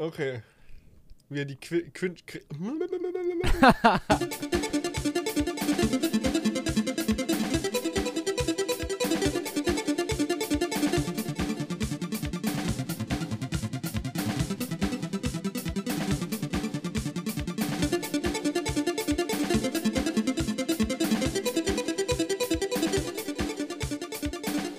[0.00, 0.40] Okay.
[1.28, 2.26] Wie er die Qui Quint.
[2.26, 2.40] Qui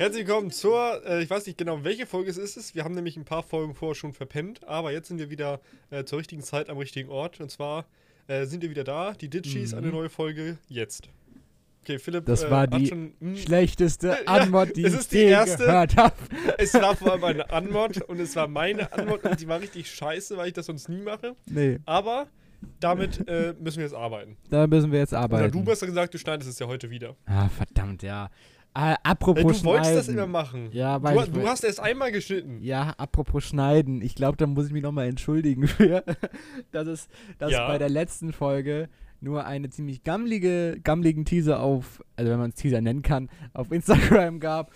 [0.01, 2.73] Herzlich willkommen zur, äh, ich weiß nicht genau, welche Folge es ist.
[2.73, 5.61] Wir haben nämlich ein paar Folgen vorher schon verpennt, aber jetzt sind wir wieder
[5.91, 7.39] äh, zur richtigen Zeit am richtigen Ort.
[7.39, 7.85] Und zwar
[8.25, 9.13] äh, sind wir wieder da.
[9.13, 9.77] Die Ditchies, Mhm.
[9.77, 11.07] eine neue Folge jetzt.
[11.83, 12.25] Okay, Philipp.
[12.25, 15.65] Das äh, war die schon, mh, Schlechteste Antwort, die es ich ist die je erste.
[15.65, 16.15] gehört habe.
[16.57, 19.87] es war vor allem eine Anmod und es war meine Anmod und die war richtig
[19.91, 21.35] scheiße, weil ich das sonst nie mache.
[21.45, 22.25] Nee, Aber
[22.79, 24.35] damit äh, müssen wir jetzt arbeiten.
[24.49, 25.63] da müssen wir jetzt Oder arbeiten.
[25.63, 27.15] du hast ja gesagt, du schneidest es ja heute wieder.
[27.27, 28.31] ah, verdammt, ja.
[28.73, 30.13] Äh, apropos du wolltest das Schneiden.
[30.23, 30.69] immer machen.
[30.71, 32.59] Ja, weil Du, ich du hast erst einmal geschnitten.
[32.63, 34.01] Ja, apropos Schneiden.
[34.01, 36.03] Ich glaube, da muss ich mich nochmal entschuldigen für,
[36.71, 37.07] dass es
[37.37, 37.67] dass Ja.
[37.67, 38.87] bei der letzten Folge
[39.19, 43.71] nur eine ziemlich gammlige, gammligen Teaser auf, also wenn man es Teaser nennen kann, auf
[43.71, 44.71] Instagram gab.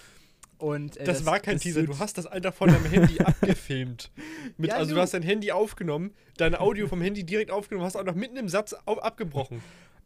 [0.57, 4.11] Und, äh, Das, war kein das Teaser, du hast das einfach von deinem Handy abgefilmt.
[4.57, 7.85] Mit, Ja, also du du- hast dein Handy aufgenommen, dein Audio vom Handy direkt aufgenommen,
[7.85, 9.61] hast auch noch mitten im Satz au abgebrochen.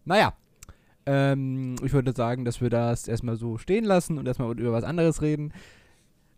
[0.06, 0.34] Naja,
[1.12, 4.84] ähm, ich würde sagen, dass wir das erstmal so stehen lassen und erstmal über was
[4.84, 5.52] anderes reden.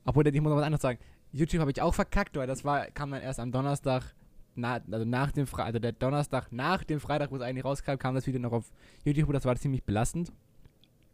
[0.05, 0.97] Obwohl, ich muss noch was anderes sagen.
[1.33, 4.15] YouTube habe ich auch verkackt, weil das war, kam dann erst am Donnerstag,
[4.55, 7.97] na, also nach dem Freitag, also der Donnerstag nach dem Freitag, wo es eigentlich rauskam,
[7.97, 8.71] kam das Video noch auf
[9.03, 10.31] YouTube und das war ziemlich belastend.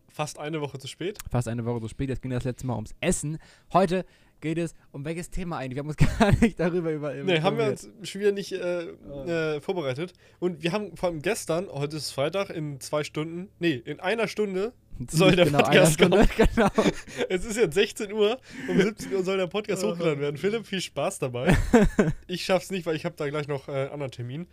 [0.07, 1.17] Fast eine Woche zu spät.
[1.29, 3.39] Fast eine Woche so spät, jetzt ging das letzte Mal ums Essen.
[3.73, 4.05] Heute
[4.41, 5.75] geht es um welches Thema eigentlich?
[5.75, 7.13] Wir haben uns gar nicht darüber über.
[7.13, 10.13] Nee, haben wir uns schon wieder nicht äh, äh, vorbereitet.
[10.39, 14.27] Und wir haben vor allem gestern, heute ist Freitag, in zwei Stunden, nee, in einer
[14.27, 14.73] Stunde,
[15.09, 16.69] soll der genau, Podcast Stunde, genau.
[17.29, 20.37] es ist jetzt 16 Uhr, um 17 Uhr soll der Podcast hochgeladen werden.
[20.37, 21.55] Philipp, viel Spaß dabei.
[22.27, 24.47] Ich schaff's nicht, weil ich habe da gleich noch äh, einen anderen Termin.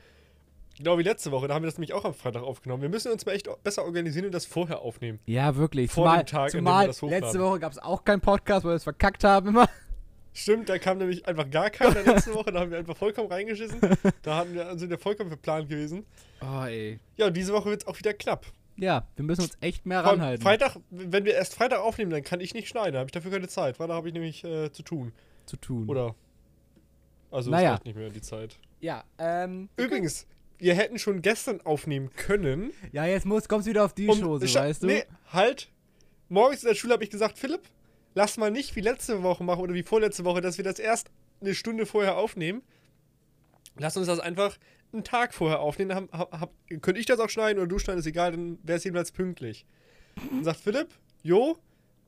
[0.76, 2.82] Genau wie letzte Woche, da haben wir das nämlich auch am Freitag aufgenommen.
[2.82, 5.20] Wir müssen uns mal echt besser organisieren und das vorher aufnehmen.
[5.26, 5.90] Ja, wirklich.
[5.90, 7.22] Vor zumal dem Tag, dem wir zumal das hochladen.
[7.24, 9.68] letzte Woche gab es auch keinen Podcast, weil wir es verkackt haben immer.
[10.32, 13.78] Stimmt, da kam nämlich einfach gar keiner letzte Woche, da haben wir einfach vollkommen reingeschissen.
[14.22, 16.04] Da hatten wir, sind wir vollkommen verplant gewesen.
[16.40, 16.98] Oh, ey.
[17.16, 18.44] Ja, und diese Woche wird's auch wieder knapp.
[18.76, 20.42] Ja, wir müssen uns echt mehr ranhalten.
[20.42, 23.30] Freitag, wenn wir erst Freitag aufnehmen, dann kann ich nicht schneiden, da habe ich dafür
[23.30, 23.76] keine Zeit.
[23.76, 25.12] Freitag habe ich nämlich äh, zu tun.
[25.46, 25.88] zu tun.
[25.88, 26.16] Oder?
[27.30, 27.68] Also Naja.
[27.68, 28.58] es reicht nicht mehr die Zeit.
[28.80, 29.68] Ja, ähm.
[29.76, 30.26] Übrigens,
[30.58, 32.72] wir hätten schon gestern aufnehmen können.
[32.92, 34.86] Ja, jetzt muss, kommst du wieder auf die um- Chose, Scha- weißt du?
[34.86, 35.70] Nee, halt.
[36.28, 37.62] Morgens in der Schule habe ich gesagt, Philipp,
[38.14, 41.10] lass mal nicht wie letzte Woche machen oder wie vorletzte Woche, dass wir das erst
[41.40, 42.62] eine Stunde vorher aufnehmen.
[43.76, 44.56] Lass uns das einfach
[44.92, 45.94] einen Tag vorher aufnehmen.
[45.94, 46.50] Hab, hab, hab,
[46.80, 49.66] könnte ich das auch schneiden oder du schneiden, ist egal, dann wäre es jedenfalls pünktlich.
[50.30, 50.88] Dann sagt Philipp,
[51.22, 51.58] jo,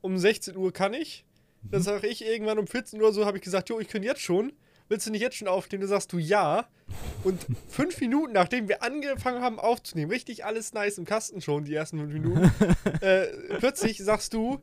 [0.01, 1.25] um 16 Uhr kann ich.
[1.69, 4.21] Dann sage ich irgendwann um 14 Uhr so, habe ich gesagt, jo, ich könnte jetzt
[4.21, 4.53] schon.
[4.89, 5.83] Willst du nicht jetzt schon aufnehmen?
[5.83, 6.67] Dann sagst du ja.
[7.25, 11.75] Und fünf Minuten, nachdem wir angefangen haben aufzunehmen, richtig alles nice im Kasten schon, die
[11.75, 12.53] ersten fünf Minuten,
[13.01, 13.27] äh,
[13.59, 14.61] plötzlich sagst du,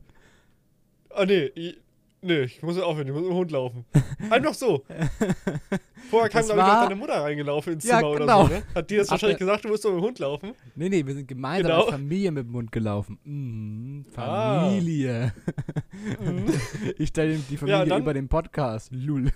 [1.10, 1.78] ah nee, ich,
[2.24, 3.84] nee, ich muss aufhören, ich muss mit dem Hund laufen.
[4.30, 4.84] Einfach so.
[6.10, 8.46] Vorher kam, glaube ich, noch deine Mutter reingelaufen ins Ja, Zimmer oder genau.
[8.46, 8.62] so, ne?
[8.74, 10.52] Hat die das wahrscheinlich gesagt, du musst doch mit dem Hund laufen?
[10.74, 11.82] Nee, nee, wir sind gemeinsam Genau.
[11.84, 13.18] als Familie mit dem Mund gelaufen.
[13.24, 14.60] Mhm, Ah.
[14.68, 15.32] Familie.
[16.98, 18.90] ich stelle die Familie dann- über den Podcast.
[18.92, 19.30] Lul.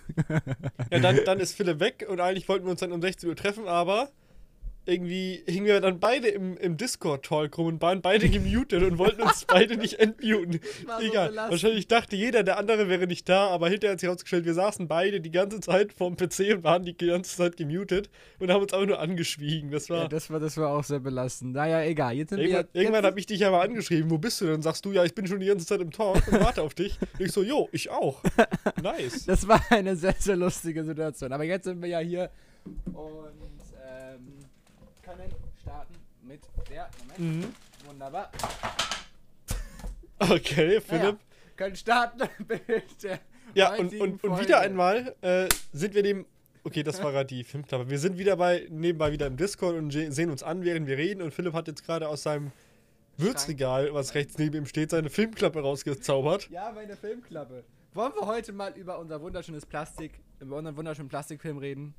[0.90, 3.36] Ja, dann, dann ist Philipp weg und eigentlich wollten wir uns dann um 16 Uhr
[3.36, 4.08] treffen, aber
[4.88, 9.22] irgendwie hingen wir dann beide im, im Discord-Talk rum und waren beide gemutet und wollten
[9.22, 10.60] uns beide nicht entmuten.
[10.86, 11.28] so Egal.
[11.28, 11.50] belastend.
[11.50, 14.88] Wahrscheinlich dachte jeder, der andere wäre nicht da, aber hinterher hat sich herausgestellt, wir saßen
[14.88, 18.72] beide die ganze Zeit vorm PC und waren die ganze Zeit gemutet und haben uns
[18.72, 19.70] auch nur angeschwiegen.
[19.70, 20.02] Das war.
[20.02, 21.52] Ja, das war, das war auch sehr belastend.
[21.52, 22.14] Naja, egal.
[22.14, 22.80] Jetzt sind Irgendwann, wir.
[22.80, 24.62] irgendwann habe ich dich aber angeschrieben, wo bist du denn?
[24.62, 26.98] Sagst du, ja, ich bin schon die ganze Zeit im Talk und warte auf dich.
[27.18, 28.22] Und ich so, jo, ich auch.
[28.82, 29.26] Nice.
[29.26, 31.32] Das war eine sehr, sehr lustige Situation.
[31.32, 32.30] Aber jetzt sind wir ja hier
[32.84, 33.34] und
[33.86, 34.26] ähm,
[35.08, 35.30] können
[35.60, 36.88] starten mit der.
[37.16, 37.18] Moment.
[37.18, 37.54] Mhm.
[37.86, 38.30] Wunderbar.
[40.20, 40.90] Okay, Philipp.
[40.90, 41.16] Naja,
[41.54, 43.20] können starten mit der.
[43.54, 46.26] Ja, und, und, und wieder einmal äh, sind wir dem.
[46.64, 47.88] Okay, das war gerade die Filmklappe.
[47.88, 51.22] Wir sind wieder bei, nebenbei wieder im Discord und sehen uns an, während wir reden.
[51.22, 52.50] Und Philipp hat jetzt gerade aus seinem
[53.16, 56.50] Würzregal, was rechts neben ihm steht, seine Filmklappe rausgezaubert.
[56.50, 57.62] Ja, meine Filmklappe.
[57.94, 61.94] Wollen wir heute mal über unser wunderschönes Plastik, über unseren wunderschönen Plastikfilm reden?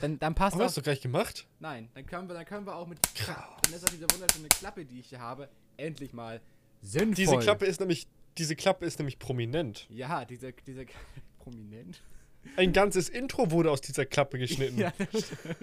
[0.00, 0.74] Dann, dann passt Haben wir das.
[0.74, 1.46] das doch gleich gemacht?
[1.58, 2.98] Nein, dann können wir, dann können wir auch mit.
[3.26, 6.40] Dann ist auch diese wunderschöne Klappe, die ich hier habe, endlich mal
[6.82, 7.14] sinnvoll.
[7.14, 8.06] Diese Klappe ist nämlich,
[8.36, 9.86] diese Klappe ist nämlich prominent.
[9.90, 10.86] Ja, diese, diese
[11.38, 12.00] prominent.
[12.56, 14.78] Ein ganzes Intro wurde aus dieser Klappe geschnitten.
[14.80, 15.56] Ja, das stimmt.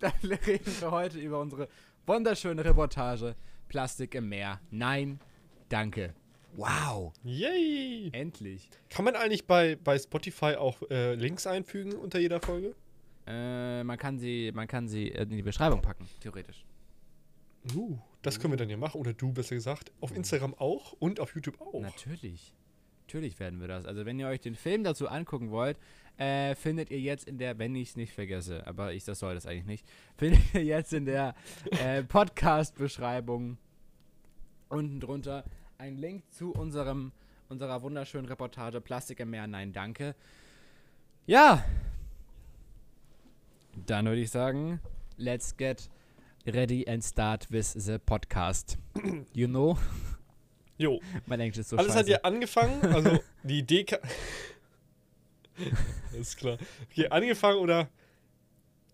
[0.00, 0.12] Dann
[0.46, 1.68] reden wir heute über unsere
[2.06, 3.34] wunderschöne Reportage
[3.68, 4.60] Plastik im Meer.
[4.70, 5.20] Nein,
[5.68, 6.14] danke.
[6.56, 7.12] Wow.
[7.22, 8.10] Yay!
[8.12, 8.68] Endlich.
[8.90, 12.74] Kann man eigentlich bei, bei Spotify auch äh, Links einfügen unter jeder Folge?
[13.30, 16.64] Äh, man kann sie, man kann sie in die Beschreibung packen, theoretisch.
[17.74, 19.00] Uh, das können wir dann ja machen.
[19.00, 19.92] Oder du, besser gesagt.
[20.00, 21.80] Auf Instagram auch und auf YouTube auch.
[21.80, 22.54] Natürlich.
[23.06, 23.86] Natürlich werden wir das.
[23.86, 25.78] Also wenn ihr euch den Film dazu angucken wollt,
[26.16, 29.34] äh, findet ihr jetzt in der, wenn ich es nicht vergesse, aber ich das soll
[29.34, 29.86] das eigentlich nicht,
[30.16, 31.34] findet ihr jetzt in der
[31.70, 33.58] äh, Podcast-Beschreibung
[34.68, 35.44] unten drunter
[35.78, 37.12] einen Link zu unserem
[37.48, 39.48] unserer wunderschönen Reportage Plastik im Meer.
[39.48, 40.14] Nein, danke.
[41.26, 41.64] Ja.
[43.86, 44.80] Dann würde ich sagen,
[45.16, 45.88] let's get
[46.46, 48.78] ready and start with the podcast.
[49.32, 49.78] You know?
[50.78, 51.00] Jo.
[51.26, 51.98] Mein Englisch ist so Alles scheiße.
[52.00, 54.00] hat ja angefangen, also die Idee ka-
[56.18, 56.56] Ist klar.
[56.90, 57.88] Okay, angefangen oder.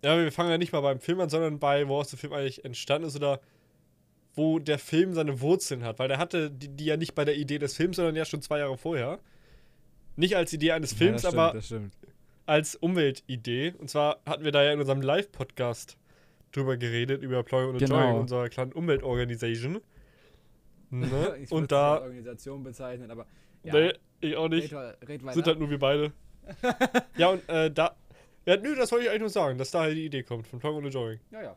[0.02, 2.64] Ja, wir fangen ja nicht mal beim Film an, sondern bei, woraus der Film eigentlich
[2.64, 3.40] entstanden ist oder
[4.34, 5.98] wo der Film seine Wurzeln hat.
[5.98, 8.42] Weil der hatte die, die ja nicht bei der Idee des Films, sondern ja schon
[8.42, 9.18] zwei Jahre vorher.
[10.16, 12.15] Nicht als Idee eines Films, ja, das aber stimmt, das stimmt.
[12.46, 13.74] Als Umweltidee.
[13.78, 15.96] Und zwar hatten wir da ja in unserem Live-Podcast
[16.52, 18.00] drüber geredet, über Ploy und Genau.
[18.00, 19.80] Joy, unserer kleinen Umweltorganisation.
[20.88, 21.36] Ne?
[21.42, 21.94] ich und da.
[21.94, 23.26] als Organisation bezeichnen, aber
[23.64, 24.72] ja, Nee, ich auch nicht.
[24.72, 25.34] red, red.
[25.34, 26.12] Sind halt nur wir beide.
[27.16, 27.96] ja, und äh, da.
[28.46, 30.76] Ja, nö, das wollte ich eigentlich nur sagen, dass daher die Idee kommt, von Plug
[30.76, 31.18] und Joy.
[31.32, 31.56] ja, ja.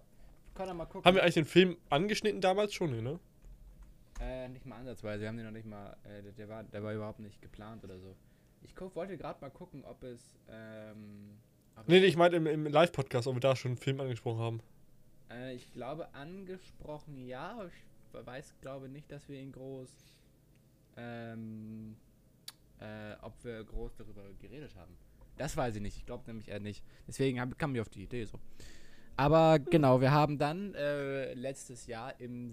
[0.55, 1.05] Kann er mal gucken.
[1.05, 3.19] Haben wir eigentlich den Film angeschnitten damals schon, ne?
[4.19, 5.21] äh, nicht mal ansatzweise.
[5.21, 5.95] Wir haben den noch nicht mal.
[6.03, 8.15] Äh, der, war, der war überhaupt nicht geplant oder so.
[8.61, 10.39] Ich guck, wollte gerade mal gucken, ob es.
[10.49, 11.37] Ähm,
[11.75, 14.39] ob Nee, nee, ich meinte im, im Live-Podcast, ob wir da schon einen Film angesprochen
[14.39, 14.61] haben.
[15.29, 19.89] Äh, ich glaube angesprochen ja, aber ich weiß, glaube nicht, dass wir ihn groß.
[20.97, 21.95] Ähm,
[22.79, 24.95] äh, ob wir groß darüber geredet haben.
[25.37, 25.97] Das weiß ich nicht.
[25.97, 26.83] Ich glaube nämlich eher nicht.
[27.07, 28.39] Deswegen hab, kam mir auf die Idee so.
[29.15, 32.51] Aber genau, wir haben dann äh, letztes Jahr im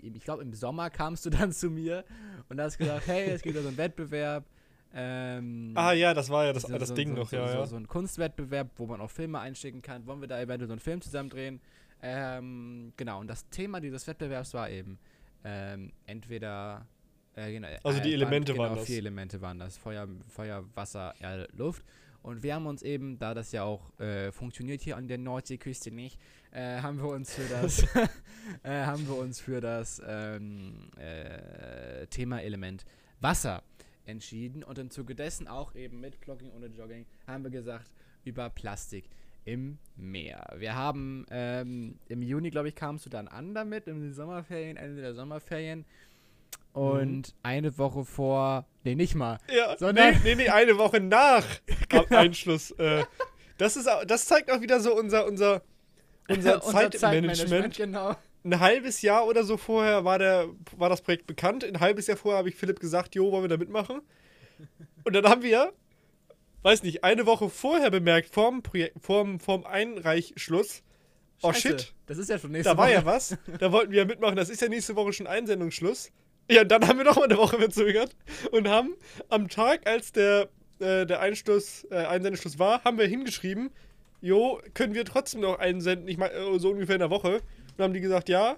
[0.00, 2.04] ich glaube im Sommer kamst du dann zu mir
[2.48, 4.46] und hast gesagt, hey, es gibt da so einen Wettbewerb.
[4.94, 7.48] Ähm, Ah, ja, das war ja das, so- das so- Ding so, noch, so, ja,
[7.48, 7.66] so, ja.
[7.66, 10.06] So ein Kunstwettbewerb, wo man auch Filme einschicken kann.
[10.06, 11.60] Wollen wir da eventuell so einen Film zusammen drehen?
[12.02, 14.98] Ähm, genau, und das Thema dieses Wettbewerbs war eben
[15.44, 16.86] ähm, entweder.
[17.34, 18.86] Äh, genau, Also die Elemente genau, waren das.
[18.86, 21.84] Vier Elemente waren das: Feuer, Feuer Wasser, Erde, Luft.
[22.22, 25.90] Und wir haben uns eben, da das ja auch äh, funktioniert hier an der Nordseeküste
[25.92, 26.18] nicht,
[26.50, 27.82] äh, haben wir uns für das,
[28.64, 32.84] äh, haben wir uns für das ähm, äh, Thema Element
[33.20, 33.62] Wasser
[34.08, 37.90] entschieden und im Zuge dessen auch eben mit Blogging ohne Jogging haben wir gesagt
[38.24, 39.08] über Plastik
[39.44, 40.54] im Meer.
[40.56, 44.76] Wir haben ähm, im Juni, glaube ich, kamst du dann an damit, in den Sommerferien,
[44.76, 45.84] Ende der Sommerferien.
[46.72, 49.38] Und eine Woche vor, nee, nicht mal.
[49.50, 51.44] Ja, Sondern- nee, nee, nee, eine Woche nach
[51.92, 52.70] Ab Einschluss.
[52.72, 53.04] Äh,
[53.56, 55.62] das, ist, das zeigt auch wieder so unser, unser,
[56.28, 57.76] unser Zeitmanagement.
[57.76, 58.14] Genau.
[58.44, 61.64] Ein halbes Jahr oder so vorher war, der, war das Projekt bekannt.
[61.64, 64.00] Ein halbes Jahr vorher habe ich Philipp gesagt, jo, wollen wir da mitmachen?
[65.04, 65.72] Und dann haben wir,
[66.62, 70.82] weiß nicht, eine Woche vorher bemerkt, vorm, Projekt, vorm, vorm Einreichschluss,
[71.42, 72.94] oh Scheiße, shit, Das ist ja schon nächste da war Woche.
[72.94, 73.36] ja was.
[73.58, 74.36] Da wollten wir ja mitmachen.
[74.36, 76.10] Das ist ja nächste Woche schon Einsendungsschluss.
[76.50, 78.16] Ja, und dann haben wir noch mal eine Woche verzögert
[78.52, 78.94] und haben
[79.28, 80.48] am Tag, als der,
[80.78, 83.70] äh, der Einschluss, äh, Einsendeschluss war, haben wir hingeschrieben,
[84.20, 87.42] jo, können wir trotzdem noch einsenden, ich meine, äh, so ungefähr in der Woche.
[87.78, 88.56] Und haben die gesagt, ja.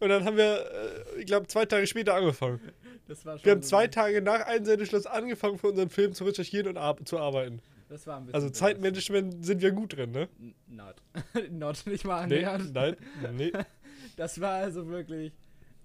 [0.00, 0.70] Und dann haben wir,
[1.14, 2.60] äh, ich glaube, zwei Tage später angefangen.
[3.06, 6.24] Das war schon Wir haben so zwei Tage nach Einsendeschluss angefangen, für unseren Film zu
[6.24, 7.60] recherchieren und ar zu arbeiten.
[7.90, 10.28] Das war ein bisschen Also Zeitmanagement sind wir gut drin, ne?
[10.66, 10.96] Not.
[11.50, 12.74] Not, nicht mal Nee, annähernd.
[12.74, 12.96] nein,
[13.36, 13.52] nee.
[14.16, 15.32] Das war also wirklich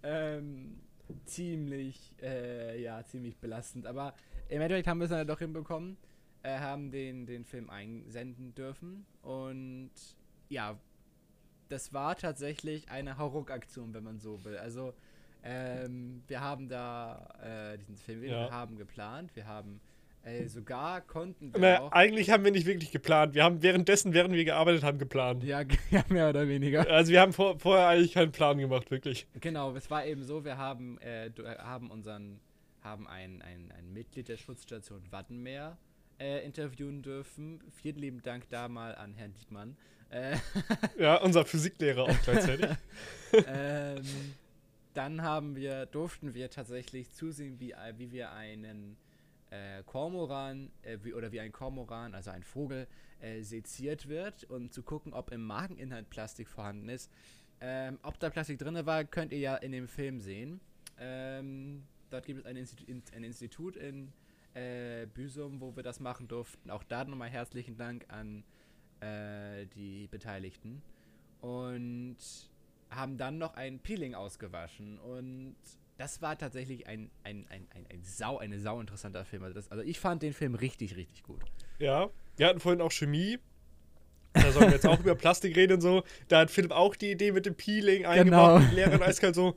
[0.03, 0.79] ähm,
[1.25, 3.85] ziemlich, äh, ja, ziemlich belastend.
[3.85, 4.13] Aber
[4.47, 5.97] im Endeffekt haben wir es dann doch hinbekommen,
[6.43, 9.05] äh, haben den, den Film einsenden dürfen.
[9.21, 9.91] Und
[10.49, 10.77] ja,
[11.69, 14.57] das war tatsächlich eine Hauruck-Aktion, wenn man so will.
[14.57, 14.93] Also,
[15.43, 17.27] ähm, wir haben da
[17.73, 18.29] äh, diesen Film, Ja.
[18.47, 19.79] wir haben geplant, wir haben
[20.23, 21.91] äh, sogar konnten wir Naja, auch.
[21.93, 23.35] eigentlich haben wir nicht wirklich geplant.
[23.35, 25.45] Wir haben währenddessen, während wir gearbeitet haben, geplant.
[25.45, 25.61] Ja,
[25.91, 26.85] ja, mehr oder weniger.
[26.89, 29.27] Also wir haben vor, vorher eigentlich keinen Plan gemacht, wirklich.
[29.39, 32.41] Genau, es war eben so, wir haben, äh, äh, haben unseren,
[32.81, 35.77] haben ein, ein, ein Mitglied der Schutzstation Wattenmeer
[36.19, 37.61] äh, interviewen dürfen.
[37.81, 39.77] Vielen lieben Dank da mal an Herrn Diekmann.
[40.09, 40.37] Äh,
[40.99, 42.69] Ja, unser Physiklehrer auch gleichzeitig.
[43.47, 44.03] ähm,
[44.93, 48.97] dann haben wir, durften wir tatsächlich zusehen, wie, äh, wie wir einen
[49.49, 52.87] äh, Kormoran, äh, wie, oder wie ein Kormoran, also ein Vogel,
[53.21, 57.11] äh, seziert wird und zu gucken, ob im Mageninhalt Plastik vorhanden ist.
[57.61, 60.61] Ähm, ob da Plastik drin war, könnt ihr ja in dem Film sehen.
[60.97, 64.13] Ähm, dort gibt es ein Institut, in, ein Institut in
[64.53, 66.69] äh, Büsum, wo wir das machen durften.
[66.69, 68.43] Auch da nochmal herzlichen Dank an
[69.01, 70.81] äh, die Beteiligten.
[71.41, 72.17] Und
[72.89, 74.99] haben dann noch ein Peeling ausgewaschen.
[74.99, 75.55] Und
[75.97, 79.43] das war tatsächlich ein, ein, ein, ein, ein sau, eine sau interessanter Film.
[79.43, 81.41] Also, das, also ich fand den Film richtig, richtig gut.
[81.77, 83.39] Ja, wir hatten vorhin auch Chemie.
[84.33, 86.03] Da sollen wir jetzt auch über Plastik reden und so.
[86.27, 88.59] Da hat Philipp auch die Idee mit dem Peeling eingebaut.
[88.59, 88.69] Genau.
[88.69, 89.55] Die Lehrerin eiskalt so.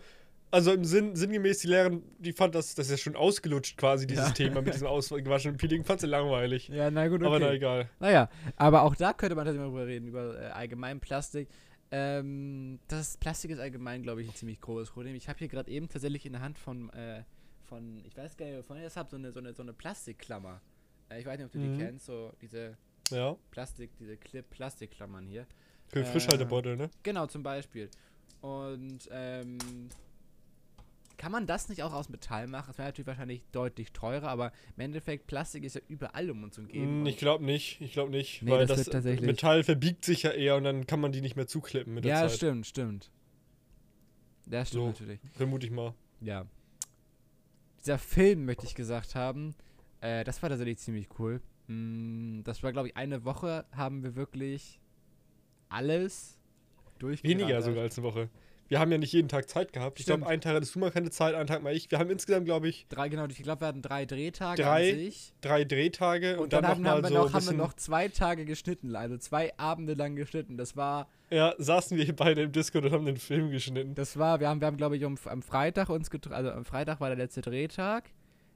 [0.52, 4.06] Also im Sinn, sinngemäß, die Lehrerin, die fand das, das ist ja schon ausgelutscht quasi,
[4.06, 4.32] dieses Ja.
[4.34, 5.82] Thema mit diesem ausgewaschenen Peeling.
[5.82, 6.68] Fand sie langweilig.
[6.68, 7.88] Ja, na gut, Aber na egal.
[8.00, 11.48] Naja, aber auch da könnte man tatsächlich mal drüber reden, über äh, allgemein Plastik.
[11.90, 15.14] Ähm, das Plastik ist allgemein, glaube ich, ein ziemlich großes Problem.
[15.14, 17.24] Ich habe hier gerade eben tatsächlich in der Hand von, äh,
[17.64, 19.72] von, ich weiß gar nicht, wovon ich das habe, so eine, so eine, so eine
[19.72, 20.60] Plastikklammer.
[21.10, 21.72] Äh, ich weiß nicht, ob du Mhm.
[21.72, 22.76] die kennst, so diese
[23.10, 23.36] Ja.
[23.50, 25.46] Plastik, diese Clip-Plastikklammern hier.
[25.88, 26.90] Für Frischhaltebeutel, ne?
[27.02, 27.90] Genau, zum Beispiel.
[28.42, 29.58] Und ähm,
[31.22, 32.64] kann man das nicht auch aus Metall machen?
[32.66, 36.58] Das wäre natürlich wahrscheinlich deutlich teurer, aber im Endeffekt, Plastik ist ja überall um uns
[36.58, 37.04] umgeben.
[37.04, 37.80] Mm, Ich glaube nicht.
[37.80, 38.42] Ich glaube nicht.
[38.42, 41.36] Nee, weil das das, Metall verbiegt sich ja eher und dann kann man die nicht
[41.36, 42.32] mehr zuklippen mit der ja, Zeit.
[42.38, 43.12] stimmt, stimmt.
[44.50, 44.86] Ja, stimmt So.
[44.88, 45.20] natürlich.
[45.34, 45.94] Vermute ich mal.
[46.20, 46.44] Ja.
[47.78, 49.54] Dieser Film, möchte ich gesagt haben,
[50.00, 51.40] äh, das war tatsächlich ziemlich cool.
[51.68, 54.80] Mm, das war, glaube ich, eine Woche haben wir wirklich
[55.68, 56.36] alles
[56.98, 57.40] durchgerattert.
[57.40, 58.28] Weniger sogar als eine Woche.
[58.68, 60.00] Wir haben ja nicht jeden Tag Zeit gehabt.
[60.00, 60.30] Ich glaube, Stimmt.
[60.32, 61.90] einen Tag hattest du mal keine Zeit, einen Tag mal ich.
[61.90, 64.96] Wir haben insgesamt, glaube ich, Drei, genau, ich glaube, wir hatten drei Drehtage Drei an
[64.98, 65.34] sich.
[65.42, 67.52] drei Drehtage und, Und, dann, dann, haben, noch mal wir so noch, ein haben wir
[67.52, 70.56] noch zwei Tage geschnitten, also zwei Abende lang geschnitten.
[70.56, 73.94] Das war, ja, saßen wir hier beide im Discord und haben den Film geschnitten.
[73.94, 76.64] das war, wir haben, wir haben glaube ich, um, am Freitag uns getroffen, also am
[76.64, 78.04] Freitag war der letzte Drehtag.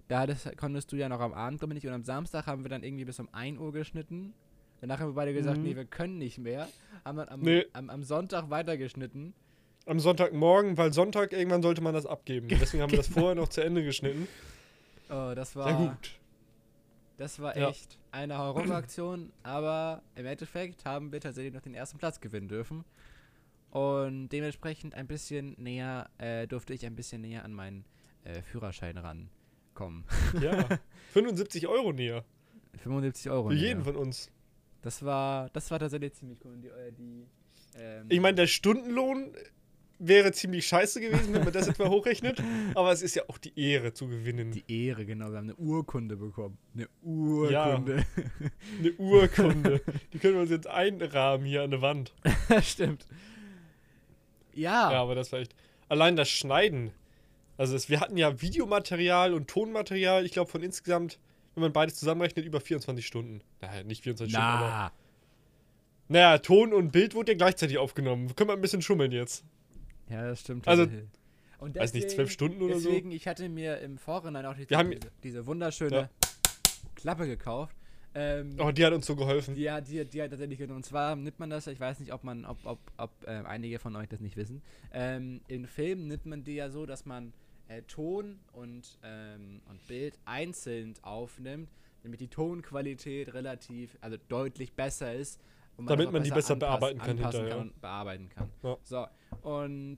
[0.08, 1.88] Da hattest, konntest du ja noch am Abend, glaube ich, nicht.
[1.88, 4.32] Und am Samstag haben wir dann irgendwie bis um 1 Uhr geschnitten.
[4.80, 5.64] Danach haben wir beide gesagt, Mhm.
[5.64, 6.68] nee, wir können nicht mehr.
[7.04, 7.64] Haben dann am, Nee.
[7.72, 9.34] am, am Sonntag weitergeschnitten.
[9.86, 12.48] Am Sonntagmorgen, weil Sonntag irgendwann sollte man das abgeben.
[12.60, 14.26] Deswegen haben wir das vorher noch zu Ende geschnitten.
[15.08, 16.18] Oh, das war, Sehr gut.
[17.18, 17.68] das war Ja.
[17.70, 19.32] echt eine Horroraktion.
[19.44, 22.84] aber im Endeffekt haben wir tatsächlich noch den ersten Platz gewinnen dürfen.
[23.70, 27.84] Und dementsprechend ein bisschen näher, äh, durfte ich ein bisschen näher an meinen
[28.24, 30.04] äh, Führerschein rankommen.
[30.40, 30.66] Ja.
[31.12, 32.24] 75 Euro näher.
[32.82, 33.48] 75 Euro.
[33.50, 33.64] Für näher.
[33.68, 34.30] jeden von uns.
[34.82, 36.54] Das war, das war tatsächlich ziemlich cool.
[36.54, 37.26] Und Die, äh, die,
[37.78, 39.32] ähm, Ich meine, der Stundenlohn
[39.98, 42.42] wäre ziemlich scheiße gewesen, wenn man das etwa hochrechnet.
[42.74, 44.52] Aber es ist ja auch die Ehre zu gewinnen.
[44.52, 45.30] die Ehre, genau.
[45.30, 46.58] Wir haben eine Urkunde bekommen.
[46.74, 48.04] Eine Urkunde.
[48.78, 49.80] Eine Urkunde.
[50.12, 52.14] die können wir uns jetzt einrahmen hier an der Wand.
[52.62, 53.06] Stimmt.
[54.54, 54.92] Ja.
[54.92, 55.54] Ja, aber das war echt.
[55.88, 56.92] Allein das Schneiden.
[57.56, 61.18] Also es, wir hatten ja Videomaterial und Tonmaterial, ich glaube von insgesamt,
[61.54, 63.40] wenn man beides zusammenrechnet, über 24 Stunden.
[63.60, 64.68] Naja, nicht 24 Stunden, aber.
[64.68, 64.92] Na.
[66.08, 68.34] Naja, Ton und Bild wurde ja gleichzeitig aufgenommen.
[68.36, 69.44] Können wir ein bisschen schummeln jetzt.
[70.08, 70.66] Ja, das stimmt.
[70.68, 70.86] Also.
[71.58, 72.88] Und weiß nicht, zwölf Stunden oder so?
[72.90, 76.10] deswegen, ich hatte mir im Vorhinein auch die, diese, diese wunderschöne Ja.
[76.94, 77.74] Klappe gekauft.
[78.14, 79.54] Ähm, Oh, die hat uns so geholfen.
[79.54, 80.78] Die hat, die, die hat tatsächlich genommen.
[80.78, 83.78] Und zwar nimmt man das, ich weiß nicht, ob man, ob, ob, ob äh, einige
[83.78, 84.62] von euch das nicht wissen.
[84.92, 87.32] Ähm, in Filmen nimmt man die ja so, dass man
[87.68, 91.68] äh, Ton und, ähm, und Bild einzeln aufnimmt,
[92.02, 95.40] damit die Tonqualität relativ, also deutlich besser ist.
[95.76, 97.48] Und Damit man die besser bearbeiten kann hinterher.
[97.48, 98.50] kann und bearbeiten kann.
[98.62, 98.76] Ja.
[98.82, 99.06] So,
[99.42, 99.96] und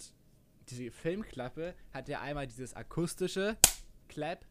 [0.68, 3.56] diese Filmklappe hat ja einmal dieses akustische
[4.08, 4.44] Clap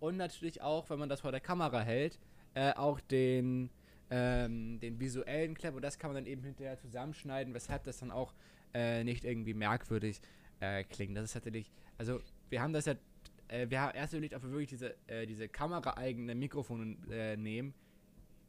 [0.00, 2.18] und natürlich auch, wenn man das vor der Kamera hält,
[2.54, 3.70] äh, auch den,
[4.10, 8.10] ähm, den visuellen Clap und das kann man dann eben hinterher zusammenschneiden, weshalb das dann
[8.10, 8.34] auch
[8.74, 10.20] äh, nicht irgendwie merkwürdig
[10.60, 11.16] äh, klingt.
[11.16, 12.94] Das ist tatsächlich, also wir haben das ja,
[13.48, 17.74] äh, wir haben erst überlegt, ob wir wirklich diese, äh, diese kameraeigene Mikrofone äh, nehmen.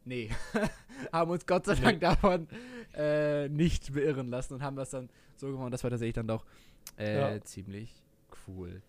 [0.05, 0.29] Nee,
[1.12, 1.81] haben uns Gott sei Nee.
[1.81, 2.48] Dank davon
[2.96, 5.72] äh, nicht beirren lassen und haben das dann so gemacht.
[5.74, 6.46] Das war tatsächlich dann doch
[6.98, 7.41] äh, Ja.
[7.43, 7.93] ziemlich
[8.48, 8.81] cool.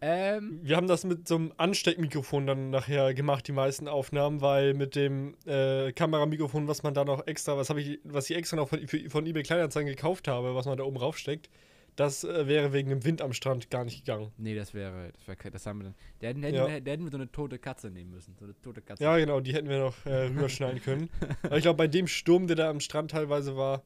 [0.00, 4.74] Ähm, Wir haben das mit so einem Ansteckmikrofon dann nachher gemacht, die meisten Aufnahmen, weil
[4.74, 8.56] mit dem äh, Kameramikrofon, was man da noch extra, was habe ich, was ich extra
[8.56, 11.48] noch von, für, von eBay Kleinanzeigen gekauft habe, was man da oben raufsteckt,
[11.96, 14.30] das äh, wäre wegen dem Wind am Strand gar nicht gegangen.
[14.36, 15.94] nee, das wäre, das wäre, das haben wir dann.
[16.20, 16.68] Da hätten, hätten, Ja.
[16.68, 18.34] wir, da hätten wir so eine tote Katze nehmen müssen.
[18.38, 19.02] So eine tote Katze.
[19.02, 21.08] Ja, genau, die hätten wir noch äh, rüberschneiden können.
[21.42, 23.82] Aber ich glaube, bei dem Sturm, der da am Strand teilweise war,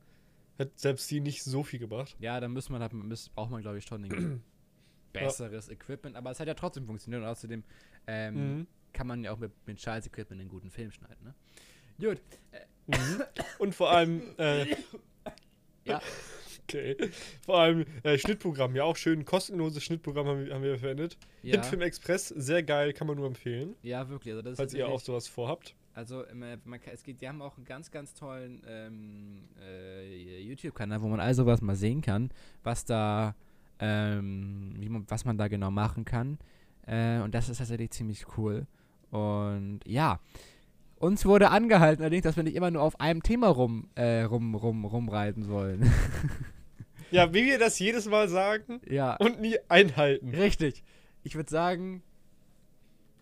[0.58, 2.14] hat selbst die nicht so viel gebracht.
[2.20, 4.42] Ja, dann muss man, halt, muss, braucht man, glaube ich, schon ein
[5.12, 6.16] besseres Equipment.
[6.16, 7.64] Aber es hat ja trotzdem funktioniert und außerdem
[8.06, 8.66] ähm, Mhm.
[8.92, 11.16] kann man ja auch mit, mit scheiß Equipment einen guten Film schneiden.
[11.24, 11.34] Ne?
[12.08, 12.20] Gut.
[12.88, 13.22] Mhm.
[13.58, 14.66] Und vor allem, äh,
[15.84, 16.00] Ja.
[16.70, 16.96] Okay.
[17.44, 21.16] Vor allem äh, Schnittprogramm, ja auch schön kostenloses Schnittprogramm haben, wir- haben wir verwendet.
[21.42, 24.32] Ja, Hitfilm Express, sehr geil, kann man nur empfehlen, ja, wirklich.
[24.34, 25.74] Also das falls ist ihr auch sowas vorhabt.
[25.92, 31.08] Also man es geht, die haben auch einen ganz, ganz tollen ähm, äh, YouTube-Kanal, wo
[31.08, 32.30] man all sowas mal sehen kann,
[32.62, 33.34] was da,
[33.80, 36.38] ähm, wie man, was man da genau machen kann.
[36.86, 38.66] Äh, und das ist tatsächlich ziemlich cool.
[39.10, 40.20] Und ja,
[40.96, 44.54] uns wurde angehalten, allerdings, dass wir nicht immer nur auf einem Thema rum, äh, rum,
[44.54, 45.90] rum, rumreiten sollen.
[47.10, 50.30] Ja, wie wir das jedes Mal sagen ja, und nie einhalten.
[50.34, 50.82] richtig.
[51.22, 52.02] ich würde sagen,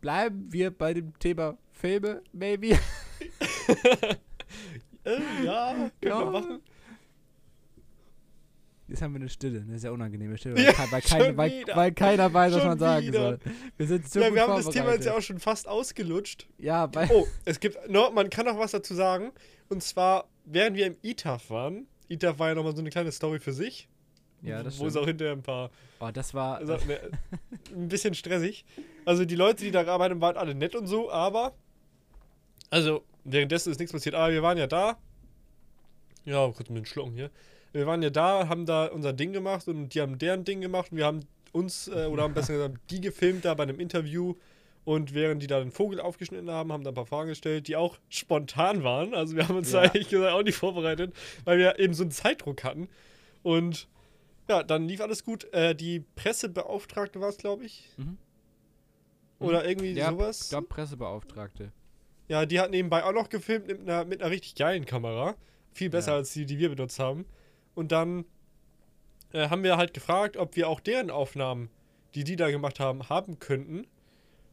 [0.01, 2.79] bleiben wir bei dem Thema Filme, maybe.
[5.05, 6.19] Äh, ja, können Ja.
[6.21, 6.61] wir machen.
[8.89, 11.93] Jetzt haben wir eine Stille, eine sehr unangenehme Stille, Ja, weil, weil, kein, weil, weil
[11.93, 13.21] keiner weiß, was Schon man sagen wieder.
[13.21, 13.39] soll.
[13.77, 16.47] Wir sind so ja, wir haben das Thema jetzt ja auch schon fast ausgelutscht.
[16.59, 19.31] Ja, weil, Oh, es gibt noch, man kann noch was dazu sagen.
[19.69, 23.39] Und zwar, während wir im ITAF waren, ITAF war ja nochmal so eine kleine Story
[23.39, 23.89] für sich.
[24.43, 25.03] ja, das Wo es stimmt.
[25.05, 26.99] auch hinterher ein paar, Oh, das war, also, ne,
[27.75, 28.65] ein bisschen stressig.
[29.05, 31.55] Also die Leute, die da gearbeitet haben, waren alle nett und so, aber,
[32.71, 34.15] also währenddessen ist nichts passiert.
[34.15, 34.97] Aber wir waren ja da.
[36.25, 37.31] Ja, kurz mit den Schlucken hier.
[37.73, 40.91] Wir waren ja da, haben da unser Ding gemacht und die haben deren Ding gemacht
[40.93, 41.21] und wir haben
[41.53, 44.35] uns, äh, oder haben besser gesagt, die gefilmt da bei einem Interview.
[44.89, 47.77] Und während die da den Vogel aufgeschnitten haben, haben da ein paar Fragen gestellt, die
[47.77, 49.13] auch spontan waren.
[49.13, 49.91] Also wir haben uns da Ja.
[49.93, 51.15] ehrlich gesagt auch nicht vorbereitet,
[51.45, 52.89] weil wir eben so einen Zeitdruck hatten.
[53.43, 53.87] Und
[54.49, 55.45] ja, dann lief alles gut.
[55.53, 57.91] Äh, die Pressebeauftragte war es, glaube ich.
[57.99, 58.17] Mhm.
[59.41, 60.45] Oder irgendwie ja, sowas.
[60.45, 61.71] ich glaube, Pressebeauftragte.
[62.29, 65.35] Ja, die hat nebenbei auch noch gefilmt mit einer, mit einer richtig geilen Kamera.
[65.71, 66.17] Viel besser Ja.
[66.17, 67.27] als die, die wir benutzt haben.
[67.75, 68.25] Und dann
[69.35, 71.69] äh, haben wir halt gefragt, ob wir auch deren Aufnahmen,
[72.15, 73.87] die die da gemacht haben, haben könnten.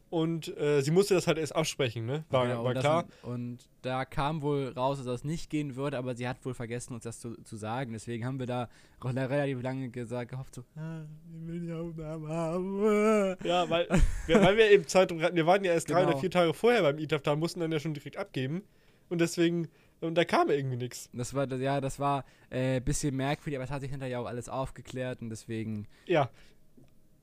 [0.08, 2.24] Und äh, sie musste das halt erst absprechen, ne?
[2.30, 3.04] War, Genau, war und das- klar.
[3.22, 6.94] Und da kam wohl raus, dass das nicht gehen würde, aber sie hat wohl vergessen,
[6.94, 7.92] uns das zu, zu sagen.
[7.92, 8.68] Deswegen haben wir da
[9.02, 13.36] re- relativ lange gesagt, gehofft so, ah, wir will die Aufnahmen haben.
[13.44, 13.88] Ja, weil
[14.26, 15.34] wir, weil wir eben Zeitung hatten.
[15.36, 16.10] Wir waren ja erst drei Genau.
[16.12, 18.62] oder vier Tage vorher beim ITAF da, mussten dann ja schon direkt abgeben.
[19.08, 19.68] Und deswegen,
[20.00, 21.10] und da kam irgendwie nichts.
[21.12, 24.26] Das war, ja, das war ein äh, bisschen merkwürdig, aber es hat sich hinterher auch
[24.26, 26.30] alles aufgeklärt und deswegen, Ja.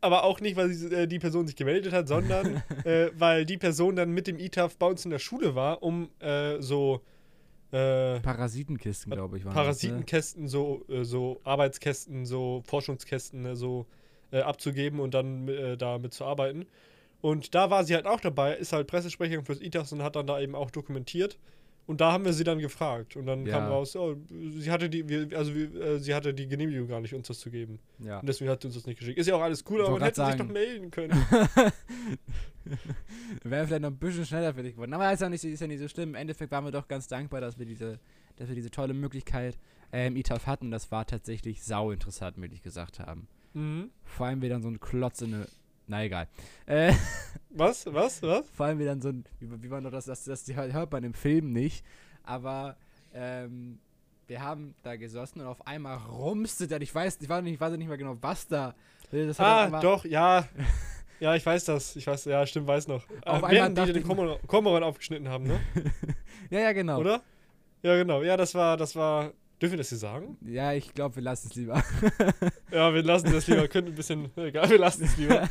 [0.04, 3.58] Aber auch nicht, weil sie, äh, die Person sich gemeldet hat, sondern äh, weil die
[3.58, 7.02] Person dann mit dem ITAF bei uns in der Schule war, um äh, so
[7.72, 13.86] äh, Parasitenkisten, glaube ich, waren Parasitenkästen, so, äh, so Arbeitskästen, so Forschungskästen äh, so
[14.32, 16.66] äh, abzugeben und dann äh, damit zu arbeiten.
[17.22, 20.28] Und da war sie halt auch dabei, ist halt Pressesprecherin fürs ITAF und hat dann
[20.28, 21.40] da eben auch dokumentiert.
[21.86, 23.18] Und da haben wir sie dann gefragt.
[23.18, 23.58] Und dann Ja.
[23.60, 24.16] kam raus, oh,
[24.58, 27.40] sie hatte die, wir, also wir, äh, sie hatte die Genehmigung gar nicht, uns das
[27.40, 27.80] zu geben.
[28.00, 28.20] Ja.
[28.20, 29.18] Und deswegen hat sie uns das nicht geschickt.
[29.18, 30.54] Ist ja auch alles cool, Ich aber man hätte sich grad doch sagen.
[30.54, 31.12] melden können.
[33.44, 34.94] Wäre vielleicht noch ein bisschen schneller für dich geworden.
[34.94, 36.10] Aber ist ja, nicht, ist ja nicht so schlimm.
[36.10, 38.00] Im Endeffekt waren wir doch ganz dankbar, dass wir diese,
[38.38, 39.58] dass wir diese tolle Möglichkeit
[39.92, 40.72] äh, im ITAF hatten.
[40.72, 43.28] Das war tatsächlich sau interessant, wie ich gesagt haben.
[43.54, 43.90] mhm.
[44.06, 45.48] Vor allem wir dann so ein Klotz in eine.
[45.94, 46.28] Na egal.
[46.66, 46.92] Äh,
[47.52, 47.86] Was?
[47.86, 48.24] Was?
[48.24, 48.50] Was?
[48.50, 49.26] vor allem wir dann so ein.
[49.40, 50.06] Wie, wie war noch das?
[50.06, 51.86] Das, das hört man im Film nicht.
[52.24, 52.78] Aber
[53.14, 53.78] ähm,
[54.26, 56.82] wir haben da gesessen und auf einmal rumste dann.
[56.82, 58.74] Ich weiß, ich weiß nicht, ich weiß nicht mehr genau, was da.
[59.38, 60.48] Ah, doch, ja.
[61.20, 61.96] Ja, ich weiß das.
[61.96, 63.06] Ich weiß, ja, stimmt, weiß noch.
[63.24, 64.04] Auf Äh, einmal die dachte den
[64.48, 65.62] Kormoran aufgeschnitten haben, ne?
[66.50, 67.00] Ja, ja, genau.
[67.00, 67.22] Oder?
[67.82, 68.24] Ja, genau.
[68.24, 69.32] Ja, das war, das war.
[69.64, 70.38] Dürfen wir das hier sagen?
[70.46, 71.82] Ja, ich glaube, wir lassen es lieber.
[72.70, 73.66] Ja, wir lassen das lieber.
[73.70, 74.30] Könnten ein bisschen.
[74.36, 75.48] Egal, wir lassen es lieber.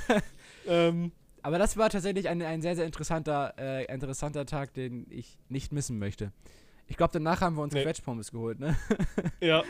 [0.69, 5.39] ähm, Aber das war tatsächlich ein, ein sehr, sehr interessanter, äh, interessanter Tag, den ich
[5.49, 6.31] nicht missen möchte.
[6.89, 7.85] Ich glaube, danach haben wir uns Nee.
[7.85, 8.77] Quetschpommes geholt, ne?
[9.41, 9.63] ja.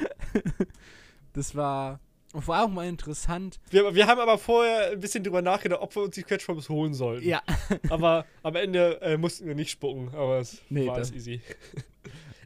[1.34, 2.00] Das war,
[2.32, 3.60] war auch mal interessant.
[3.70, 6.94] Wir, wir haben aber vorher ein bisschen drüber nachgedacht, ob wir uns die Quetschpommes holen
[6.94, 7.28] sollten.
[7.28, 7.42] Ja.
[7.90, 11.40] Aber am Ende äh, mussten wir nicht spucken, aber es Nee, war alles das- easy.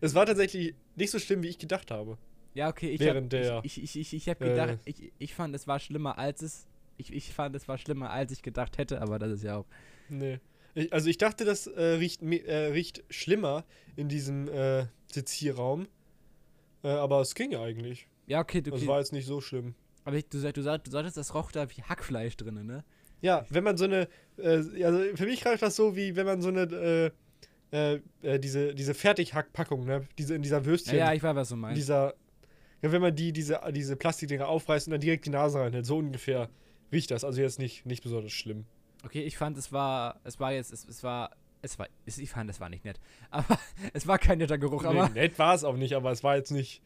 [0.00, 2.18] Es war tatsächlich nicht so schlimm, wie ich gedacht habe.
[2.54, 5.34] Ja, okay, ich Während hab, der, ich, ich, ich, ich habe äh, gedacht, ich, ich
[5.34, 8.78] fand, es war schlimmer, als es, ich, ich fand, es war schlimmer, als ich gedacht
[8.78, 9.66] hätte, aber das ist ja auch,
[10.08, 10.38] Nee.
[10.74, 13.64] Ich, also ich dachte, das äh, riecht, äh, riecht schlimmer
[13.96, 15.88] in diesem äh, Sezierraum.
[16.82, 18.06] Äh, aber es ging ja eigentlich.
[18.26, 19.74] ja, okay, du, Das okay war jetzt nicht so schlimm.
[20.04, 22.84] aber ich, du, du, du sagtest, das roch da wie Hackfleisch drin, ne?
[23.22, 26.42] Ja, wenn man so eine, äh, also für mich reicht das so, wie wenn man
[26.42, 27.12] so eine,
[27.72, 31.48] äh, äh, diese, diese Fertighackpackung, ne, diese in dieser Ja, Würstchen, ja, ich weiß, was
[31.48, 31.76] du in meinst.
[31.78, 32.14] dieser,
[32.82, 35.98] ja, wenn man die, diese, diese Plastikdinger aufreißt und dann direkt die Nase reinhält, so
[35.98, 36.48] ungefähr
[36.92, 37.24] riecht das.
[37.24, 38.64] Also jetzt nicht, nicht besonders schlimm.
[39.04, 41.30] Okay, ich fand, es war, es war jetzt, es, es war,
[41.62, 43.00] es war, es, ich fand, es war nicht nett.
[43.30, 43.58] Aber
[43.92, 46.36] es war kein netter Geruch, aber nee, nett war es auch nicht, aber es war
[46.36, 46.82] jetzt nicht,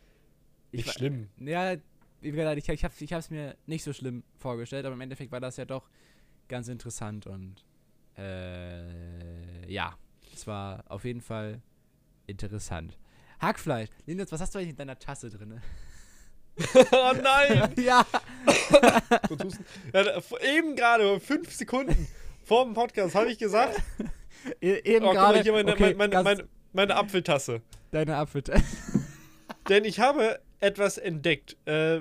[0.73, 1.29] ich nicht war- schlimm.
[1.39, 1.77] Ja,
[2.23, 5.33] wie gesagt, ich, ich habe ich hab's mir nicht so schlimm vorgestellt, aber im Endeffekt
[5.33, 5.89] war das ja doch
[6.49, 7.65] ganz interessant und
[8.19, 9.95] äh, ja,
[10.41, 11.61] es war auf jeden Fall
[12.27, 12.99] interessant.
[13.41, 13.91] Hackfleisch.
[14.07, 15.61] Linus, was hast du eigentlich in deiner Tasse drin?
[16.93, 17.73] oh nein!
[17.77, 18.07] ja.
[19.93, 22.07] Ja, eben gerade, fünf Sekunden
[22.45, 23.81] vor dem Podcast, habe ich gesagt,
[24.63, 25.43] E- Eben oh, gerade.
[25.43, 27.61] hier meine, okay, meine, meine, meine Apfeltasse.
[27.91, 28.43] deine Apfel.
[29.69, 31.59] Denn ich habe etwas entdeckt.
[31.67, 32.01] Äh,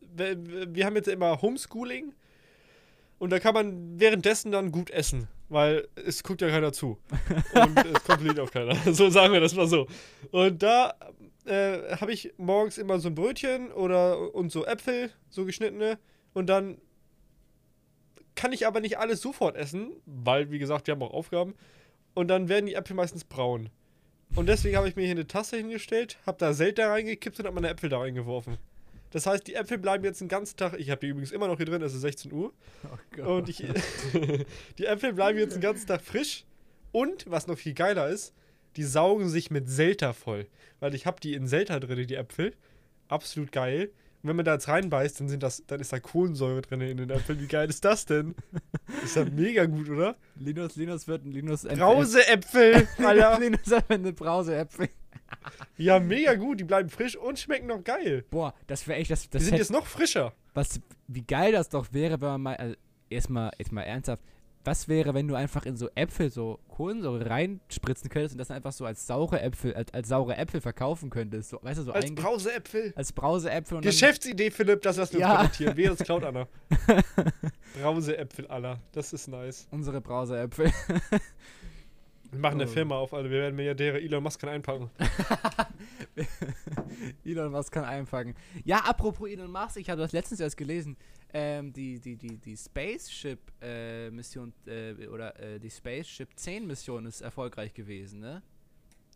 [0.00, 0.36] wir,
[0.74, 2.12] wir haben jetzt immer Homeschooling
[3.18, 6.98] und da kann man währenddessen dann gut essen, weil es guckt ja keiner zu.
[7.52, 8.74] Und es kontrolliert auch keiner.
[8.92, 9.86] So sagen wir das mal so.
[10.30, 10.94] Und da
[11.44, 15.98] äh, habe ich morgens immer so ein Brötchen oder und so Äpfel, so geschnittene
[16.32, 16.78] und dann
[18.34, 21.54] kann ich aber nicht alles sofort essen, weil, wie gesagt, wir haben auch Aufgaben.
[22.14, 23.68] Und dann werden die Äpfel meistens braun.
[24.34, 27.54] Und deswegen habe ich mir hier eine Tasse hingestellt, habe da Selter reingekippt und habe
[27.54, 28.56] meine Äpfel da reingeworfen.
[29.10, 30.78] Das heißt, die Äpfel bleiben jetzt den ganzen Tag.
[30.78, 32.52] Ich habe die übrigens immer noch hier drin, es ist 16 Uhr.
[33.18, 33.58] Oh Und ich,
[34.78, 36.44] die Äpfel bleiben jetzt den ganzen Tag frisch.
[36.92, 38.34] Und, was noch viel geiler ist,
[38.76, 40.46] die saugen sich mit Selter voll.
[40.78, 42.54] Weil ich habe die in Selter drin, die Äpfel.
[43.08, 43.90] Absolut geil.
[44.22, 46.98] Und wenn man da jetzt reinbeißt, dann, sind das, dann ist da Kohlensäure drin in
[46.98, 47.40] den Äpfeln.
[47.40, 48.34] Wie geil ist das denn?
[49.02, 50.16] Ist ja mega gut, oder?
[50.36, 52.86] Linus, Linus wird ein Linus Brauseäpfel.
[53.40, 54.88] Linus verwendet Brauseäpfel.
[55.78, 56.60] Ja, mega gut.
[56.60, 58.24] Die bleiben frisch und schmecken noch geil.
[58.30, 60.34] Boah, das wäre echt, das, Die das sind hätte, jetzt noch frischer.
[60.54, 62.74] was, wie geil das doch wäre, wenn man mal, also
[63.08, 64.22] erstmal, jetzt mal ernsthaft,
[64.64, 68.72] was wäre, wenn du einfach in so Äpfel so Kohlensäure reinspritzen könntest und das einfach
[68.72, 72.14] so als saure Äpfel, als, als saure Äpfel verkaufen könntest, so, weißt du, so Als
[72.14, 72.92] Brauseäpfel.
[72.94, 75.36] als Brauseäpfel Geschäftsidee, Philipp, das lassen wir Ja.
[75.36, 75.72] kommentieren.
[75.76, 76.46] Wer das klaut, Anna?
[77.80, 78.80] Brauseäpfel, Alter.
[78.92, 79.66] Das ist nice.
[79.70, 80.70] unsere Brauseäpfel.
[82.32, 82.72] Wir machen eine Oh.
[82.72, 83.28] Firma auf, Alter.
[83.30, 84.00] Wir werden Milliardäre.
[84.00, 84.88] Elon Musk kann einpacken.
[87.24, 88.34] Elon Musk kann einpacken.
[88.64, 90.96] Ja, apropos Elon Musk, ich habe das letztens erst gelesen.
[91.32, 98.20] Ähm, die, die, die, die Spaceship-Mission äh, oder äh, die Spaceship 10-Mission ist erfolgreich gewesen,
[98.20, 98.42] ne?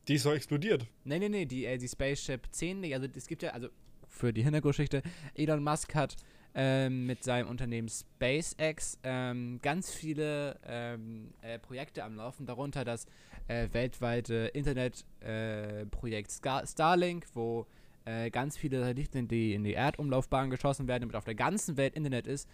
[0.06, 0.86] Die ist so explodiert.
[1.04, 2.94] Nee, nee, nee, die, äh, die Spaceship 10 nicht.
[2.94, 3.68] Also es gibt ja, also
[4.08, 5.02] für die Hintergrundgeschichte,
[5.34, 6.16] Elon Musk hat
[6.54, 13.06] ähm, mit seinem Unternehmen SpaceX ähm, ganz viele ähm, äh, Projekte am Laufen, darunter das
[13.48, 17.66] äh, weltweite Internetprojekt äh, Starlink, wo
[18.04, 21.76] äh, ganz viele Satelliten in die, in die Erdumlaufbahn geschossen werden, damit auf der ganzen
[21.76, 22.48] Welt Internet ist.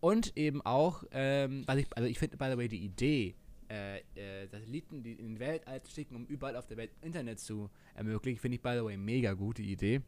[0.00, 3.34] Und eben auch, ähm, was ich, also ich finde, by the way, die Idee,
[3.68, 7.40] äh, äh, Satelliten, die in den Weltall zu schicken, um überall auf der Welt Internet
[7.40, 10.02] zu ermöglichen, finde ich, by the way, mega gute Idee.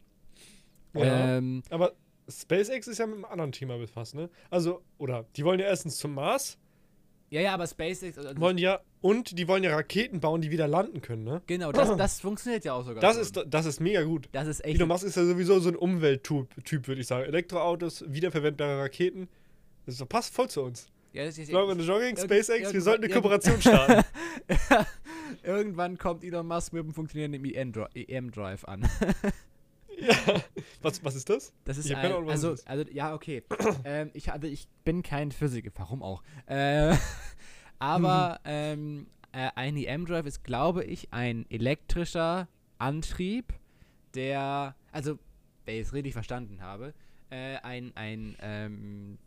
[0.93, 1.37] Ja.
[1.37, 1.93] Ähm, Aber
[2.29, 4.29] SpaceX ist ja mit einem anderen Thema befasst, ne?
[4.49, 6.57] Also, oder die wollen ja erstens zum Mars,
[7.29, 10.67] ja, ja, aber SpaceX, also, wollen ja, und die wollen ja Raketen bauen, die wieder
[10.67, 11.41] landen können, ne?
[11.47, 13.01] genau, das, das funktioniert ja auch sogar.
[13.01, 14.27] Das ist, das ist mega gut.
[14.31, 14.75] das ist echt.
[14.75, 17.25] Elon Musk ist ja sowieso so ein Umwelttyp, Typ, würde ich sagen.
[17.25, 19.29] Elektroautos, wiederverwendbare Raketen.
[19.85, 20.87] Das ist- passt voll zu uns.
[21.13, 24.05] ja, das ist, Glaube Jogging, SpaceX, wir sollten eine Kooperation starten.
[25.43, 28.81] Irgendwann kommt Elon Musk mit einem funktionierenden EM-Drive an.
[29.99, 30.43] ja.
[30.81, 31.53] Was, was ist das?
[31.65, 32.67] Das ist ein, Ahnung, also, ist.
[32.67, 33.43] also, ja, okay.
[33.83, 36.23] ähm, ich, also, ich bin kein Physiker, warum auch?
[36.45, 36.95] Äh,
[37.79, 43.53] aber ähm, äh, ein EM-Drive ist, glaube ich, ein elektrischer Antrieb,
[44.15, 45.19] der, also,
[45.65, 46.93] wenn ich es richtig verstanden habe,
[47.29, 49.17] äh, ein, ein, ähm,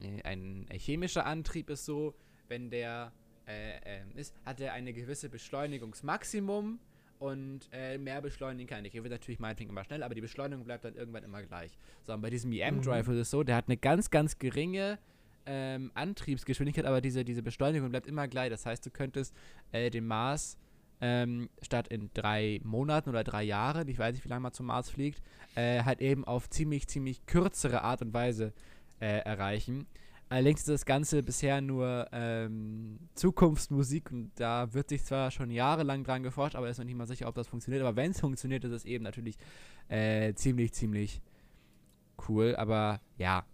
[0.00, 2.14] äh, ein chemischer Antrieb ist so,
[2.48, 3.12] wenn der
[3.46, 6.78] äh, ähm, ist, hat er eine gewisse Beschleunigungsmaximum
[7.18, 8.84] und äh, mehr beschleunigen kann.
[8.84, 11.76] Ich wird natürlich meinetwegen immer schnell, aber die Beschleunigung bleibt dann irgendwann immer gleich.
[12.04, 14.98] So, und bei diesem EM-Drive ist es so, der hat eine ganz, ganz geringe
[15.48, 18.50] ähm, Antriebsgeschwindigkeit, aber diese, diese Beschleunigung bleibt immer gleich.
[18.50, 19.34] Das heißt, du könntest
[19.72, 20.56] äh, den Mars
[21.00, 24.66] ähm, statt in drei Monaten oder drei Jahren, ich weiß nicht, wie lange man zum
[24.66, 25.22] Mars fliegt,
[25.54, 28.52] äh, halt eben auf ziemlich, ziemlich kürzere Art und Weise
[29.00, 29.86] äh, erreichen.
[30.30, 36.04] Allerdings ist das Ganze bisher nur ähm, Zukunftsmusik und da wird sich zwar schon jahrelang
[36.04, 37.82] dran geforscht, aber ist noch nicht mal sicher, ob das funktioniert.
[37.82, 39.38] Aber wenn es funktioniert, ist es eben natürlich
[39.88, 41.22] äh, ziemlich, ziemlich
[42.28, 42.56] cool.
[42.56, 43.46] Aber ja.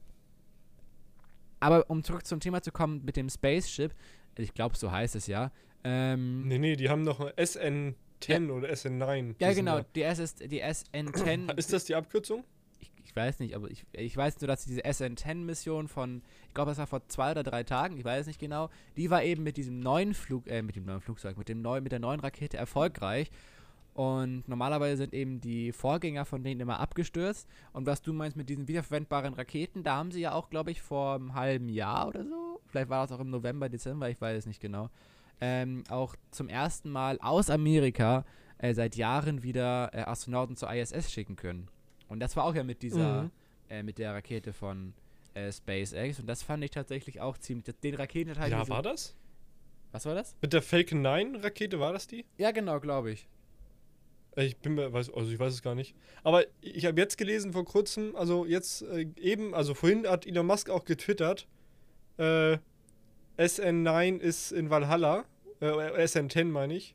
[1.64, 3.94] Aber um zurück zum Thema zu kommen mit dem Spaceship,
[4.36, 5.50] ich glaube, so heißt es ja.
[5.84, 9.36] Ähm, Nee, nee, die haben noch ein SN10 oder SN9.
[9.38, 9.86] ja, genau, da.
[9.94, 11.54] die, SS, die SN10.
[11.56, 12.44] Ist das die Abkürzung?
[12.84, 16.70] ich, ich weiß nicht, aber ich, ich weiß nur, dass diese SN10-Mission von, ich glaube,
[16.70, 19.42] das war vor zwei oder drei Tagen, ich weiß es nicht genau, die war eben
[19.42, 22.20] mit diesem neuen Flug, äh, mit dem neuen Flugzeug, mit dem neuen, mit der neuen
[22.20, 23.30] Rakete erfolgreich.
[23.94, 27.48] Und normalerweise sind eben die Vorgänger von denen immer abgestürzt.
[27.72, 30.82] Und was du meinst mit diesen wiederverwendbaren Raketen, da haben sie ja auch, glaube ich,
[30.82, 34.36] vor einem halben Jahr oder so, vielleicht war das auch im November, Dezember, ich weiß
[34.38, 34.90] es nicht genau,
[35.40, 38.24] ähm, auch zum ersten Mal aus Amerika
[38.58, 41.68] äh, seit Jahren wieder äh, Astronauten zur ISS schicken können.
[42.08, 43.30] Und das war auch ja mit dieser, Mhm.
[43.68, 44.92] äh, mit der Rakete von
[45.34, 46.18] äh, SpaceX.
[46.20, 47.64] Und das fand ich tatsächlich auch ziemlich.
[47.82, 48.50] Den Raketenteil.
[48.50, 49.14] Ja, diese- war das?
[49.92, 50.36] Was war das?
[50.42, 52.24] Mit der Falcon 9 Rakete war das die?
[52.38, 53.28] Ja, genau, glaube ich.
[54.36, 55.94] Äh, Ich bin mir, weiß, also ich weiß es gar nicht.
[56.22, 60.46] Aber ich habe jetzt gelesen vor kurzem, also jetzt äh, eben, also vorhin hat Elon
[60.46, 61.46] Musk auch getwittert,
[62.18, 62.58] äh,
[63.38, 65.24] SN9 ist in Valhalla,
[65.60, 66.94] äh, SN10 meine ich.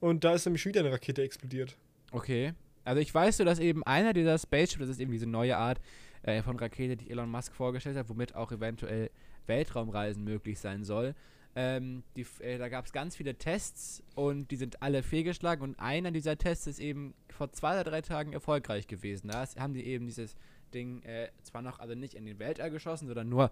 [0.00, 1.76] Und da ist nämlich wieder eine Rakete explodiert.
[2.10, 2.52] Okay.
[2.84, 5.80] Also ich weiß so, dass eben einer dieser Spaceship, das ist eben diese neue Art
[6.22, 9.10] äh, von Rakete, die Elon Musk vorgestellt hat, womit auch eventuell
[9.46, 11.14] Weltraumreisen möglich sein soll.
[11.54, 15.78] Ähm, die, äh, da gab es ganz viele Tests und die sind alle fehlgeschlagen und
[15.78, 19.28] einer dieser Tests ist eben vor zwei oder drei Tagen erfolgreich gewesen.
[19.28, 20.34] Da haben die eben dieses
[20.72, 23.50] Ding äh, zwar noch also nicht in den Weltall geschossen, sondern nur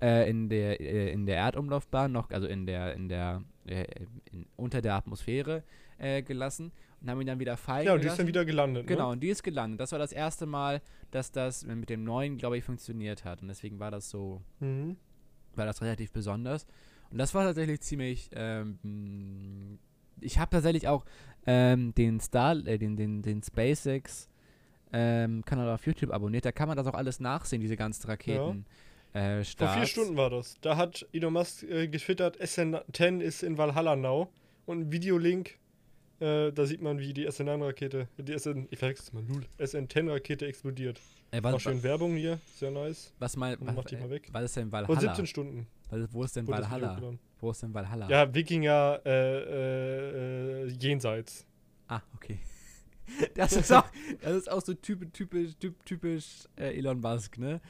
[0.00, 3.84] äh, in der äh, in der Erdumlaufbahn noch, also in der in der äh,
[4.32, 5.62] in, unter der Atmosphäre
[5.98, 8.86] äh, gelassen und haben ihn dann wieder fallen Ja, und die ist dann wieder gelandet.
[8.86, 9.12] Genau, Ne?
[9.12, 9.78] und die ist gelandet.
[9.80, 13.42] Das war das erste Mal, dass das mit dem neuen, glaube ich, funktioniert hat.
[13.42, 14.96] Und deswegen war das so, Mhm.
[15.54, 16.66] war das relativ besonders.
[17.12, 18.30] Und das war tatsächlich ziemlich.
[18.34, 19.78] Ähm,
[20.20, 21.04] ich habe tatsächlich auch
[21.46, 24.28] ähm, den Star, äh, den, den, den SpaceX
[24.92, 26.44] ähm, Kanal auf YouTube abonniert.
[26.44, 28.64] Da kann man das auch alles nachsehen, diese ganzen Raketen.
[29.12, 30.56] Äh, Vor vier Stunden war das.
[30.62, 34.28] Da hat Elon Musk äh, getwittert, SN10 ist in Valhalla now.
[34.64, 35.58] Und ein Videolink,
[36.22, 41.00] äh, da sieht man, wie die SN9-Rakete, die SN, ich verwechsel's mal, null, SN10-Rakete explodiert.
[41.32, 43.12] War was, schön Werbung hier, sehr nice.
[43.18, 44.28] was, mein, was, mach die mal weg.
[44.32, 45.14] was ist denn Vor Valhalla?
[45.14, 45.66] 17 Stunden.
[45.90, 47.00] Was, wo ist denn Valhalla?
[47.40, 48.08] Wo ist denn Valhalla?
[48.08, 51.46] Ja, Wikinger äh, äh, äh, jenseits.
[51.88, 52.38] Ah, okay.
[53.34, 53.84] Das ist auch,
[54.22, 57.60] das ist auch so typisch, typisch, typ- typisch äh, Elon Musk, ne?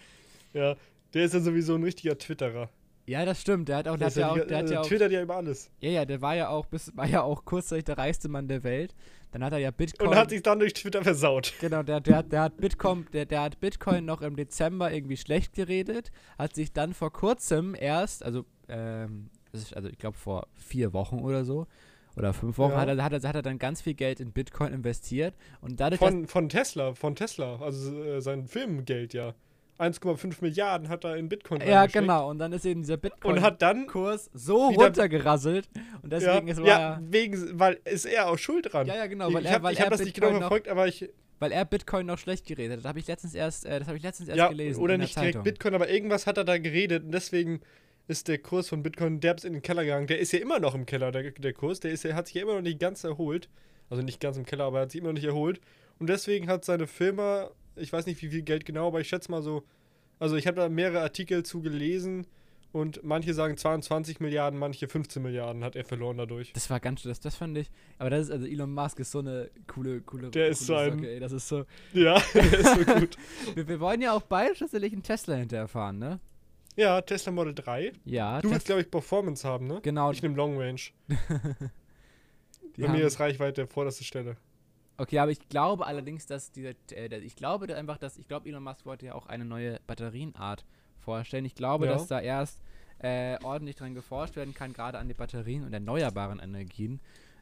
[0.53, 0.77] Ja,
[1.15, 2.69] der ist ja sowieso ein richtiger Twitterer.
[3.07, 3.69] Ja, das stimmt.
[3.69, 5.37] Der hat auch, der hat ja auch, der hat also ja auch, twittert ja über
[5.37, 5.71] alles.
[5.81, 8.63] ja, ja, der war ja auch, bis, war ja auch kurzzeitig der reichste Mann der
[8.63, 8.95] Welt.
[9.33, 10.09] Dann hat er ja Bitcoin.
[10.11, 11.53] Und hat sich dann durch Twitter versaut.
[11.61, 15.17] genau, der, der, hat- der hat Bitcoin, der, der hat Bitcoin noch im Dezember irgendwie
[15.17, 19.31] schlecht geredet, hat sich dann vor kurzem erst, also, ähm,
[19.75, 21.67] also ich glaube vor vier Wochen oder so,
[22.15, 22.81] oder fünf Wochen, Ja.
[22.83, 25.99] hat, er, hat, er, hat er dann ganz viel Geld in Bitcoin investiert und dadurch,
[25.99, 29.35] Von, von Tesla, von Tesla, also äh, sein Filmgeld ja.
[29.83, 32.31] 1,5 Milliarden hat er in Bitcoin Ja, genau.
[32.31, 33.37] Und dann ist eben dieser Bitcoin.
[33.37, 35.69] Und hat dann Kurs so runtergerasselt
[36.03, 38.87] und deswegen ja, ist ja, wegen, weil ist er auch schuld dran.
[38.87, 40.89] ja, ja genau, weil ich er, habe hab das nicht genau Bitcoin noch, verfolgt, aber
[40.89, 42.79] ich weil er Bitcoin noch schlecht geredet hat.
[42.85, 44.81] Das habe ich letztens erst, äh, das ich letztens erst ja gelesen.
[44.81, 45.43] oder der nicht direkt Zeitung.
[45.43, 47.61] Bitcoin, aber irgendwas hat er da geredet und deswegen
[48.07, 50.07] ist der Kurs von Bitcoin derbs in den Keller gegangen.
[50.07, 51.81] Der ist ja immer noch im Keller, der, der Kurs.
[51.81, 53.49] Der ist ja, hat sich ja immer noch nicht ganz erholt.
[53.91, 55.61] Also nicht ganz im Keller, aber er hat sich immer noch nicht erholt.
[55.99, 59.31] Und deswegen hat seine Firma, ich weiß nicht wie viel Geld genau, aber ich schätze
[59.31, 59.63] mal so,
[60.19, 62.27] also ich habe da mehrere Artikel zu gelesen
[62.73, 66.53] und manche sagen 22 Milliarden, manche 15 Milliarden hat er verloren dadurch.
[66.55, 67.71] Das war ganz schön, das, das fand ich.
[67.99, 70.31] Aber das ist, also Elon Musk ist so eine coole, coole.
[70.31, 71.65] Der coole ist so ein- ey, das ist so.
[71.93, 73.17] Ja, der ist so gut.
[73.55, 76.19] Wir, wir wollen ja auch beide schlussendlich einen Tesla hinterher fahren, ne?
[76.75, 77.93] Ja, Tesla Model 3.
[78.07, 79.81] Ja, Du willst, Tes- glaube ich, Performance haben, ne?
[79.83, 80.11] genau.
[80.11, 80.81] Ich nehme Long Range.
[82.79, 84.37] Bei mir ist Reichweite vorderste Stelle.
[85.03, 88.49] Okay, aber ich glaube allerdings, dass dieser, äh, ich glaube da einfach, dass, ich glaube,
[88.49, 90.65] Elon Musk wollte ja auch eine neue Batterienart
[91.01, 91.45] vorstellen.
[91.45, 91.93] Ich glaube, Ja.
[91.95, 92.63] dass da erst
[93.01, 97.01] äh, ordentlich dran geforscht werden kann, gerade an die Batterien und erneuerbaren Energien,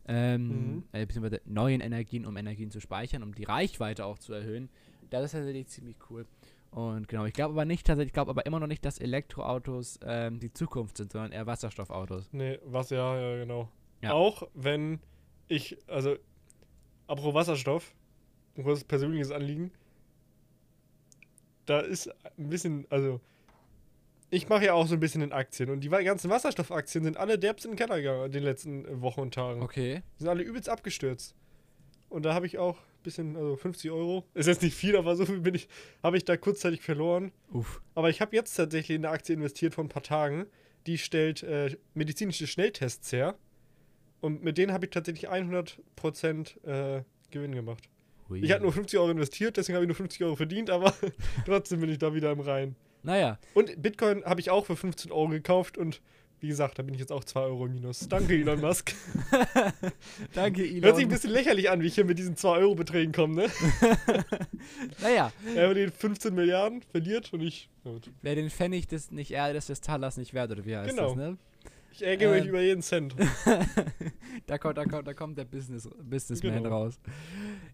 [0.09, 0.85] ähm, Mhm.
[0.92, 4.70] äh, beziehungsweise neuen Energien, um Energien zu speichern, um die Reichweite auch zu erhöhen.
[5.11, 6.25] Das ist tatsächlich ziemlich cool.
[6.70, 9.99] Und genau, ich glaube aber nicht, tatsächlich, ich glaube aber immer noch nicht, dass Elektroautos
[10.03, 12.31] ähm, die Zukunft sind, sondern eher Wasserstoffautos.
[12.33, 13.68] Nee, was ja, ja, genau.
[14.01, 14.12] Ja.
[14.12, 14.99] Auch wenn
[15.46, 16.16] ich, also,
[17.11, 17.92] apropos Wasserstoff,
[18.57, 19.73] ein großes persönliches Anliegen,
[21.66, 23.20] da ist ein bisschen, also,
[24.31, 27.38] ich mache ja auch so ein bisschen in Aktien und die ganzen Wasserstoffaktien sind alle
[27.38, 29.61] derbst in den Keller gegangen in den letzten äh, Wochen und Tagen.
[29.61, 30.03] Okay.
[30.16, 31.35] Die sind alle übelst abgestürzt.
[32.09, 35.16] Und da habe ich auch ein bisschen, also 50 Euro, ist jetzt nicht viel, aber
[35.16, 35.68] so viel bin ich,
[36.03, 37.33] habe ich da kurzzeitig verloren.
[37.53, 37.83] Uff.
[37.94, 40.46] Aber ich habe jetzt tatsächlich in eine Aktie investiert vor ein paar Tagen.
[40.87, 43.37] Die stellt äh, medizinische Schnelltests her.
[44.20, 47.85] Und mit denen habe ich tatsächlich 100% äh, Gewinn gemacht.
[48.28, 48.40] Hui.
[48.44, 50.92] Ich hatte nur 50 Euro investiert, deswegen habe ich nur 50 Euro verdient, aber
[51.46, 52.76] trotzdem bin ich da wieder im Rein.
[53.02, 56.00] Naja, Und Bitcoin habe ich auch für 15 Euro gekauft und
[56.40, 58.09] wie gesagt, da bin ich jetzt auch 2 Euro minus.
[58.09, 58.94] Danke, Elon Musk.
[60.35, 60.83] danke Elon.
[60.85, 63.35] Hört sich ein bisschen lächerlich an, wie ich hier mit diesen 2 Euro Beträgen komme,
[63.35, 63.50] ne?
[65.02, 67.68] naja, Er mit den 15 Milliarden verliert und ich.
[68.22, 71.09] Wer den Pfennig des nicht er des des Talers nicht wert oder wie heißt Genau.
[71.09, 71.37] das, ne?
[71.92, 72.48] Ich ärgere mich Ähm.
[72.48, 73.14] über jeden Cent.
[74.46, 76.68] da, kommt, da, kommt, da kommt der Business, Businessman Genau.
[76.83, 77.00] raus.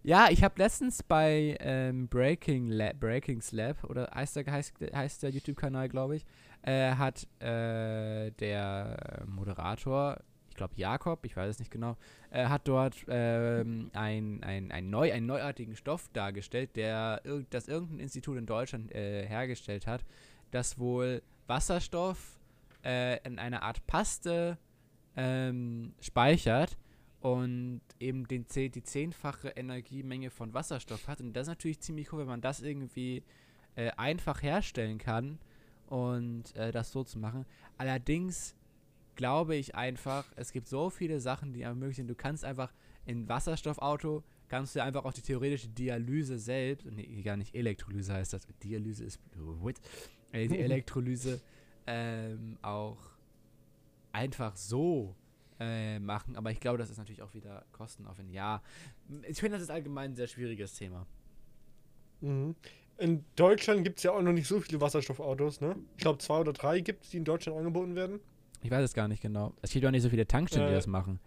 [0.02, 5.22] Ja, ich habe letztens bei ähm, Breaking, Lab, Breaking Slab, oder heißt der, heißt, heißt
[5.22, 6.24] der YouTube-Kanal, glaube ich,
[6.62, 10.18] äh, hat äh, der Moderator,
[10.50, 11.96] ich glaube Jakob, ich weiß es nicht genau,
[12.30, 18.00] äh, hat dort ähm, ein, ein, ein neu, einen neuartigen Stoff dargestellt, der das irgendein
[18.00, 20.04] Institut in Deutschland äh, hergestellt hat,
[20.52, 22.35] das wohl Wasserstoff
[22.86, 24.58] äh, in einer Art Paste
[25.16, 26.78] ähm, speichert
[27.20, 31.20] und eben den, die zehnfache Energiemenge von Wasserstoff hat.
[31.20, 33.24] Und das ist natürlich ziemlich cool, wenn man das irgendwie
[33.74, 35.38] äh, einfach herstellen kann
[35.86, 37.44] und äh, das so zu machen.
[37.76, 38.54] Allerdings
[39.16, 42.08] glaube ich einfach, es gibt so viele Sachen, die möglich sind.
[42.08, 42.72] Du kannst einfach
[43.04, 48.32] in Wasserstoffauto kannst du einfach auch die theoretische Dialyse selbst, nee, gar nicht Elektrolyse heißt
[48.32, 49.80] das, Dialyse ist, wait,
[50.32, 51.40] äh, die Elektrolyse
[51.86, 52.98] ähm, auch
[54.12, 55.14] einfach so
[55.60, 56.36] äh, machen.
[56.36, 58.34] Aber ich glaube, das ist natürlich auch wieder kostenaufwendig.
[58.34, 58.62] Ja,
[59.28, 61.06] ich finde, das ist allgemein ein sehr schwieriges Thema.
[62.22, 62.54] Mhm.
[62.96, 65.76] in Deutschland gibt es ja auch noch nicht so viele Wasserstoffautos, ne?
[65.98, 68.20] Ich glaube, zwei oder drei gibt es, die in Deutschland angeboten werden.
[68.62, 69.52] Ich weiß es gar nicht genau.
[69.60, 71.20] Es gibt auch nicht so viele Tankstellen, die Äh, das machen.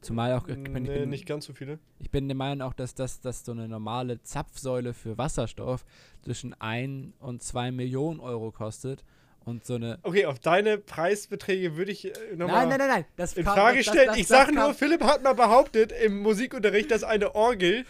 [0.00, 1.78] Zumal auch, ich bin, ich nee, bin, nicht ganz so viele.
[2.00, 5.84] ich bin der Meinung auch, dass das dass so eine normale Zapfsäule für Wasserstoff
[6.22, 9.04] zwischen 1 und 2 Millionen Euro kostet.
[9.44, 9.98] Und so eine.
[10.02, 13.04] Okay, auf deine Preisbeträge würde ich äh, nochmal Nein, nein, nein, nein.
[13.16, 14.06] Das in kam- Frage das- stellen.
[14.08, 17.84] das- ich sage nur, Philipp hat mal behauptet im Musikunterricht, dass eine Orgel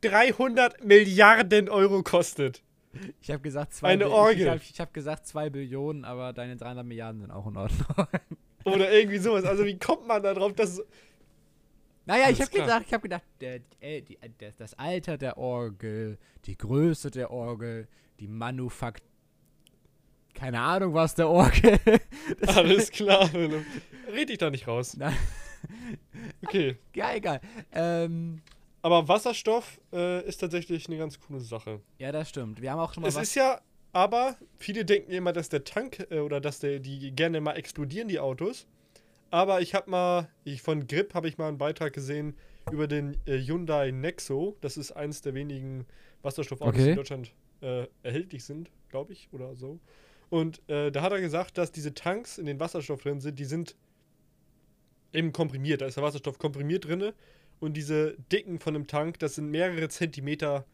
[0.00, 2.62] 300 Milliarden Euro kostet.
[3.20, 4.40] Ich habe gesagt, zwei Eine Bi- Orgel.
[4.42, 7.86] Ich habe ich hab gesagt 2 Billionen, aber deine 300 Milliarden sind auch in Ordnung.
[8.64, 9.44] Oder irgendwie sowas.
[9.44, 10.82] Also wie kommt man da drauf, dass...
[12.06, 12.66] Naja, ich Alles habe klar.
[12.66, 17.30] gedacht, ich habe gedacht, der, äh, die, äh, das, Alter der Orgel, die Größe der
[17.30, 17.86] Orgel,
[18.18, 19.02] die Manufakt...
[20.36, 21.78] Keine Ahnung, was der Orgel.
[22.46, 23.64] Alles klar, Philipp.
[24.12, 24.96] Red dich da nicht raus.
[24.96, 25.16] Nein.
[26.44, 26.76] Okay.
[26.94, 27.40] ja, egal.
[27.72, 28.42] Ähm,
[28.82, 31.80] Aber Wasserstoff äh, ist tatsächlich eine ganz coole Sache.
[31.98, 32.60] ja, das stimmt.
[32.60, 33.60] Wir haben auch schon mal Es ist ja,
[33.92, 38.08] aber viele denken immer, dass der Tank äh, oder dass der, die gerne mal explodieren,
[38.08, 38.66] die Autos.
[39.30, 42.36] Aber ich habe mal, ich, von Grip habe ich mal einen Beitrag gesehen
[42.70, 44.56] über den äh, Hyundai Nexo.
[44.60, 45.86] Das ist eins der wenigen
[46.22, 46.90] Wasserstoffautos, die Okay.
[46.90, 49.80] in Deutschland äh, erhältlich sind, glaube ich, oder so.
[50.28, 53.44] Und äh, da hat er gesagt, dass diese Tanks, in denen Wasserstoff drin sind, die
[53.44, 53.76] sind
[55.12, 55.80] eben komprimiert.
[55.80, 57.12] Da ist der Wasserstoff komprimiert drin.
[57.60, 60.66] Und diese Dicken von einem Tank, das sind mehrere Zentimeter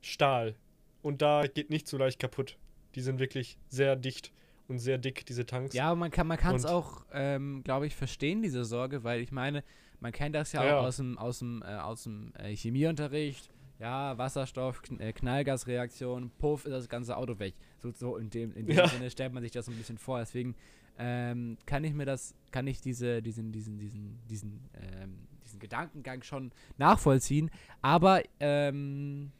[0.00, 0.54] Stahl.
[1.02, 2.56] Und da geht nicht so leicht kaputt.
[2.94, 4.32] Die sind wirklich sehr dicht
[4.68, 5.74] und sehr dick, diese Tanks.
[5.74, 9.64] Ja, aber man kann es auch, ähm, glaube ich, verstehen, diese Sorge, weil ich meine,
[9.98, 13.50] man kennt das ja, Ja, auch aus dem, aus dem, äh, aus dem äh, Chemieunterricht.
[13.78, 17.54] Ja, Wasserstoff, äh, Knallgasreaktion, puff, ist das ganze Auto weg.
[17.80, 18.88] So, so in dem, in dem Ja.
[18.88, 20.18] Sinne stellt man sich das so ein bisschen vor.
[20.18, 20.54] Deswegen
[20.98, 26.22] ähm, kann ich mir das, kann ich diese, diesen, diesen, diesen, diesen, ähm, diesen Gedankengang
[26.22, 27.50] schon nachvollziehen.
[27.82, 29.32] Aber ähm,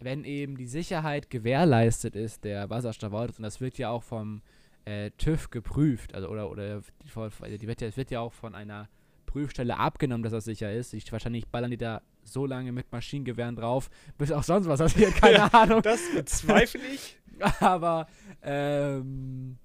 [0.00, 4.42] wenn eben die Sicherheit gewährleistet ist der Wasserstoffautos, und das wird ja auch vom
[4.84, 8.54] äh, TÜV geprüft, also oder oder die, die wird ja, es wird ja auch von
[8.54, 8.88] einer
[9.26, 10.94] Prüfstelle abgenommen, dass das sicher ist.
[10.94, 15.14] Ich, wahrscheinlich ballern die da so lange mit Maschinengewehren drauf, bis auch sonst was passiert,
[15.20, 15.82] keine Ja, Ahnung.
[15.82, 17.18] Das bezweifle ich.
[17.60, 18.06] Aber
[18.42, 19.56] ähm,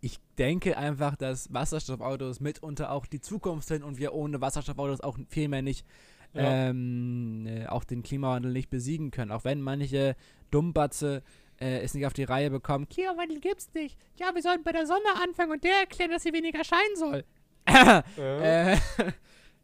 [0.00, 5.18] ich denke einfach, dass Wasserstoffautos mitunter auch die Zukunft sind und wir ohne Wasserstoffautos auch
[5.28, 5.84] vielmehr nicht
[6.34, 6.68] Ja.
[6.68, 9.32] ähm, äh, auch den Klimawandel nicht besiegen können.
[9.32, 10.14] Auch wenn manche
[10.50, 11.22] Dummbatze
[11.60, 13.98] äh, es nicht auf die Reihe bekommen, Klimawandel gibt's nicht.
[14.16, 17.24] Ja, wir sollten bei der Sonne anfangen und der erklären, dass sie weniger scheinen soll.
[18.16, 18.78] Äh, Äh,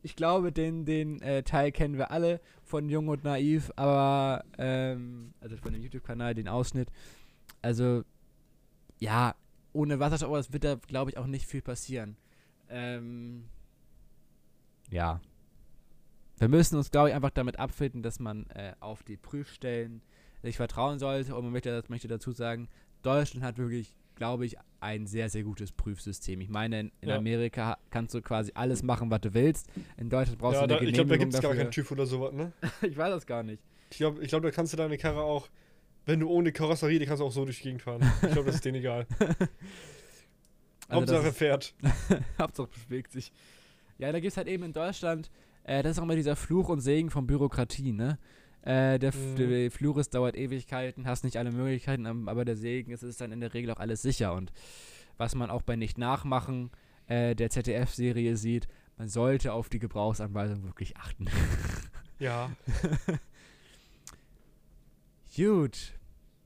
[0.04, 5.32] ich glaube, den, den äh, Teil kennen wir alle von Jung und Naiv, aber ähm,
[5.40, 6.90] also von dem YouTube-Kanal, den Ausschnitt.
[7.62, 8.04] Also,
[8.98, 9.34] ja,
[9.72, 12.18] ohne Wasserstoff, aber es wird da, glaube ich, auch nicht viel passieren.
[12.68, 13.44] Ähm,
[14.90, 15.22] ja.
[16.36, 20.02] Wir müssen uns, glaube ich, einfach damit abfinden, dass man äh, auf die Prüfstellen
[20.42, 21.34] sich vertrauen sollte.
[21.34, 22.68] Und man möchte, möchte dazu sagen,
[23.00, 26.40] Deutschland hat wirklich, glaube ich, ein sehr, sehr gutes Prüfsystem.
[26.40, 27.16] Ich meine, in, in Ja.
[27.16, 29.68] Amerika kannst du quasi alles machen, was du willst.
[29.96, 31.90] In Deutschland brauchst ja, du da, eine ich glaube, da gibt es gar keinen TÜV
[31.92, 32.52] oder sowas, ne?
[32.82, 33.62] ich weiß das gar nicht.
[33.90, 35.48] Ich glaube, ich glaub, da kannst du deine Karre auch,
[36.06, 38.02] wenn du ohne Karosserie, die kannst du auch so durch die Gegend fahren.
[38.22, 39.06] Ich glaube, das ist denen egal.
[40.86, 41.74] Also Hauptsache ist- fährt.
[42.38, 43.32] Hauptsache bewegt sich.
[43.98, 45.30] Ja, da gibt es halt eben in Deutschland,
[45.62, 48.18] äh, das ist auch immer dieser Fluch und Segen von Bürokratie, ne?
[48.64, 49.36] Äh, der, Mhm.
[49.36, 53.20] der Fluch ist, dauert Ewigkeiten, hast nicht alle Möglichkeiten, aber der Segen ist, es ist
[53.20, 54.32] dann in der Regel auch alles sicher.
[54.34, 54.52] Und
[55.18, 56.70] was man auch bei Nicht-Nachmachen
[57.06, 61.26] äh, der ZDF-Serie sieht, man sollte auf die Gebrauchsanweisung wirklich achten.
[62.20, 62.52] Ja.
[65.36, 65.92] Gut.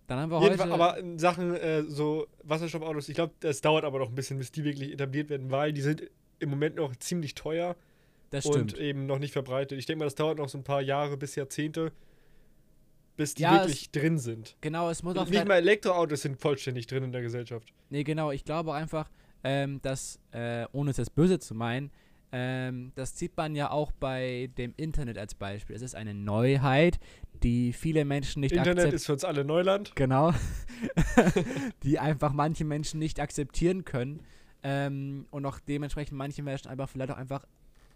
[0.07, 0.83] Dann haben wir Jedenfalls, heute.
[0.83, 4.50] aber in Sachen äh, so Wasserstoffautos, ich glaube, das dauert aber noch ein bisschen, bis
[4.50, 7.76] die wirklich etabliert werden, weil die sind im Moment noch ziemlich teuer
[8.31, 8.78] das und stimmt.
[8.83, 9.78] eben noch nicht verbreitet.
[9.78, 11.92] Ich denke mal, das dauert noch so ein paar Jahre bis Jahrzehnte,
[13.18, 14.57] bis die Ja, wirklich drin sind.
[14.61, 17.68] Genau, es muss auch Nicht mal Elektroautos sind vollständig drin in der Gesellschaft.
[17.90, 18.31] Nee, genau.
[18.31, 19.11] Ich glaube einfach,
[19.44, 21.90] ähm, dass, äh, ohne es jetzt böse zu meinen,
[22.31, 25.74] ähm, das sieht man ja auch bei dem Internet als Beispiel.
[25.74, 27.00] Es ist eine Neuheit,
[27.42, 28.94] die viele Menschen nicht Internet akzeptieren.
[28.94, 29.96] ist für uns alle Neuland.
[29.96, 30.33] Genau.
[31.83, 34.20] die einfach manche Menschen nicht akzeptieren können.
[34.62, 37.47] Ähm, und auch dementsprechend manche Menschen einfach vielleicht auch einfach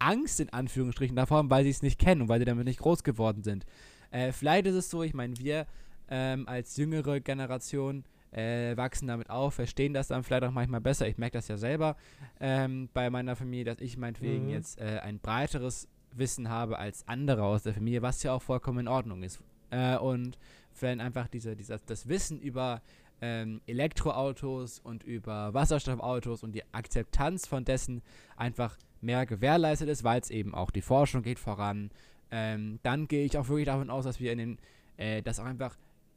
[0.01, 2.81] Angst in Anführungsstrichen davor haben, weil sie es nicht kennen und weil sie damit nicht
[2.81, 3.65] groß geworden sind.
[4.13, 5.67] Äh, vielleicht ist es so, ich meine, wir
[6.09, 11.07] ähm, als jüngere Generation äh, wachsen damit auf, verstehen das dann vielleicht auch manchmal besser.
[11.09, 11.97] Ich merke das ja selber
[12.41, 14.51] ähm, bei meiner Familie, dass ich meinetwegen Mhm.
[14.51, 18.81] jetzt äh, ein breiteres Wissen habe als andere aus der Familie, was ja auch vollkommen
[18.81, 19.43] in Ordnung ist.
[19.71, 20.39] Äh, und
[20.81, 22.81] wenn einfach diese, dieser, das Wissen über
[23.21, 28.03] ähm, Elektroautos und über Wasserstoffautos und die Akzeptanz von dessen
[28.37, 31.91] einfach mehr gewährleistet ist, weil es eben auch die Forschung geht voran,
[32.33, 34.59] ähm, dann gehe ich auch wirklich davon aus, dass wir in den,
[34.97, 35.77] äh, dass auch einfach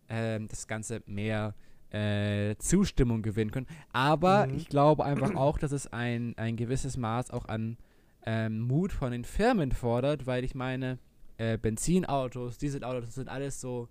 [0.09, 1.53] ähm, das Ganze mehr
[1.91, 3.67] äh, Zustimmung gewinnen können.
[3.91, 4.55] Aber Mhm.
[4.55, 7.77] ich glaube einfach auch, dass es ein, ein gewisses Maß auch an
[8.25, 10.97] ähm, Mut von den Firmen fordert, weil ich meine,
[11.37, 13.87] äh, Benzinautos, Dieselautos, sind alles so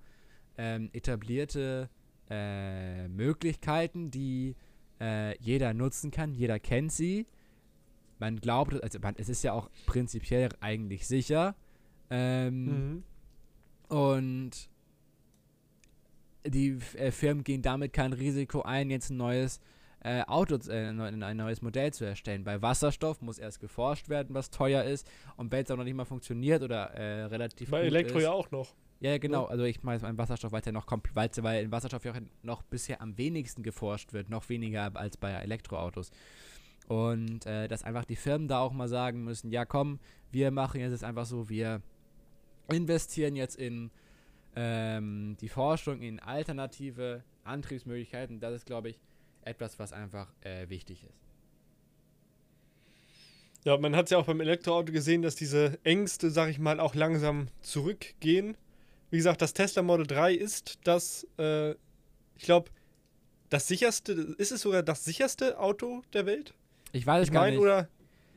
[0.59, 1.89] ähm, etablierte
[2.31, 4.57] äh, Möglichkeiten, die
[5.01, 7.27] äh, jeder nutzen kann, jeder kennt sie.
[8.18, 11.55] Man glaubt, also man, es ist ja auch prinzipiell eigentlich sicher.
[12.11, 13.02] Ähm, Mhm.
[13.88, 14.68] und
[16.46, 19.61] die äh, Firmen gehen damit kein Risiko ein, jetzt ein neues
[20.00, 22.44] äh, Auto, äh, ein neu- ein neues Modell zu erstellen.
[22.44, 25.09] Bei Wasserstoff muss erst geforscht werden, was teuer ist.
[25.38, 28.24] Und wenn es auch noch nicht mal funktioniert oder äh, relativ Bei gut Elektro ist,
[28.24, 28.74] ja auch noch.
[29.00, 29.44] ja, ja, genau.
[29.44, 29.48] Ne?
[29.48, 32.20] Also ich meine beim Wasserstoff, weil es ja noch weil's- weil in Wasserstoff ja auch
[32.42, 36.11] noch bisher am wenigsten geforscht wird, noch weniger als bei Elektroautos.
[36.86, 40.00] Und äh, dass einfach die Firmen da auch mal sagen müssen, ja komm,
[40.30, 41.80] wir machen jetzt einfach so, wir
[42.69, 43.91] investieren jetzt in
[44.57, 48.41] ähm, die Forschung in alternative Antriebsmöglichkeiten.
[48.41, 49.01] Das ist, glaube ich,
[49.43, 51.21] etwas, was einfach äh, wichtig ist.
[53.65, 56.81] Ja, man hat es ja auch beim Elektroauto gesehen, dass diese Ängste, sag ich mal,
[56.81, 58.57] auch langsam zurückgehen.
[59.11, 61.71] Wie gesagt, das Tesla Model 3 ist das, äh,
[62.37, 62.71] ich glaube,
[63.49, 66.53] das sicherste, ist es sogar das sicherste Auto der Welt?
[66.93, 67.62] Ich weiß es Ich gar meine, nicht.
[67.62, 67.89] oder?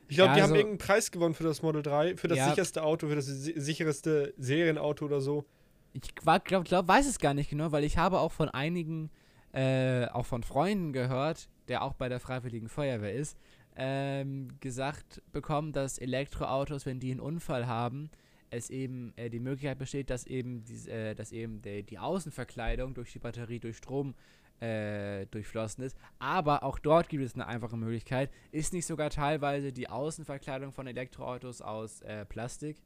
[0.08, 2.38] Ich glaube, Ja, die haben also- irgendeinen Preis gewonnen für das Model 3, für das
[2.38, 2.48] Ja.
[2.50, 5.44] sicherste Auto, für das si sicherste Serienauto oder so.
[5.92, 9.10] Ich glaube, glaub, glaub, weiß es gar nicht genau, weil ich habe auch von einigen,
[9.52, 13.36] äh, auch von Freunden gehört, der auch bei der Freiwilligen Feuerwehr ist,
[13.76, 18.10] ähm, gesagt bekommen, dass Elektroautos, wenn die einen Unfall haben,
[18.50, 22.94] es eben äh, die Möglichkeit besteht, dass eben, dies, äh, dass eben der, die Außenverkleidung
[22.94, 24.14] durch die Batterie durch Strom
[24.60, 25.96] äh, durchflossen ist.
[26.18, 28.30] Aber auch dort gibt es eine einfache Möglichkeit.
[28.50, 32.76] Ist nicht sogar teilweise die Außenverkleidung von Elektroautos aus äh, Plastik?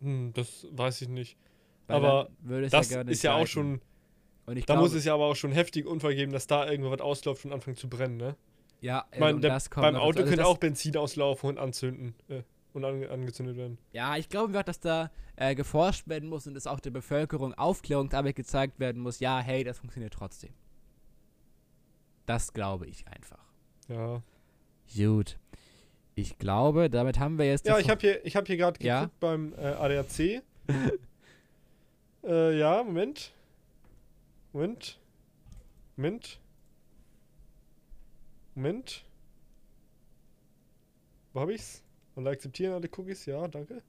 [0.00, 1.36] Hm, das weiß ich nicht.
[1.86, 2.28] Weil Aber
[2.70, 3.80] Das nicht ist ja auch schon,
[4.46, 6.68] Und ich da glaube, muss es ja aber auch schon heftig Unfall geben, dass da
[6.68, 8.36] irgendwo was ausläuft und anfängt zu brennen, ne?
[8.80, 10.18] Ja, Ich meine, und der- das kommt beim Auto.
[10.20, 12.14] Also könnte auch Benzin auslaufen und anzünden.
[12.28, 12.42] Äh,
[12.76, 13.78] und ange angezündet werden.
[13.92, 18.36] Ja, ich glaube dass da äh, geforscht werden muss und es auch der Bevölkerung Aufklärungsarbeit
[18.36, 19.18] gezeigt werden muss.
[19.18, 20.52] Ja, hey, das funktioniert trotzdem.
[22.26, 23.44] Das glaube ich einfach.
[23.88, 24.22] Ja.
[24.94, 25.38] Gut.
[26.14, 27.66] Ich glaube, damit haben wir jetzt.
[27.66, 29.00] Ja, ich habe hier, ich hab hier gerade Ja?
[29.00, 30.18] geguckt beim äh, ADAC.
[32.24, 33.32] äh, ja, Moment.
[34.52, 34.98] Moment.
[35.96, 36.40] Moment.
[38.54, 39.04] Moment.
[41.32, 41.85] Wo hab ich's?
[42.16, 43.26] Und akzeptieren alle Cookies?
[43.26, 43.82] Ja, danke.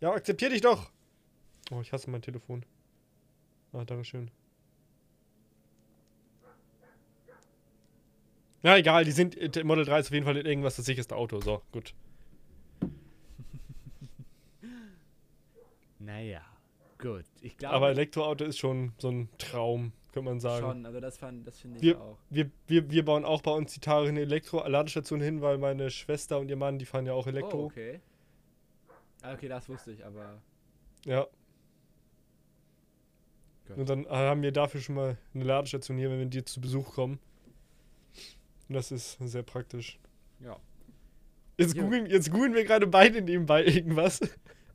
[0.00, 0.90] Ja, akzeptier dich doch!
[1.70, 2.64] Oh, ich hasse mein Telefon.
[3.72, 4.30] Ah, dankeschön.
[8.62, 9.36] Ja, egal, die sind.
[9.36, 11.40] äh, Model 3 ist auf jeden Fall irgendwas das sicherste Auto.
[11.40, 11.94] So, gut.
[15.98, 16.42] Naja,
[16.98, 17.24] gut.
[17.40, 20.64] Ich glaube Aber Elektroauto ist schon so ein Traum, könnte man sagen.
[20.64, 20.86] schon.
[20.86, 22.16] Also, das, fand- das finde ich Wir- auch.
[22.30, 26.38] Wir, wir, wir bauen auch bei uns die Tage eine Elektro-Ladestation hin, weil meine Schwester
[26.38, 27.62] und ihr Mann, die fahren ja auch Elektro.
[27.62, 28.00] Oh, okay.
[29.22, 30.40] Ah, Okay, das wusste ich, aber.
[31.04, 31.26] Ja.
[33.66, 33.78] Gut.
[33.78, 36.92] Und dann haben wir dafür schon mal eine Ladestation hier, wenn wir dir zu Besuch
[36.94, 37.18] kommen.
[38.68, 39.98] Und das ist sehr praktisch.
[40.40, 40.58] Ja.
[41.56, 44.20] Jetzt googeln, jetzt googeln wir gerade beide nebenbei irgendwas.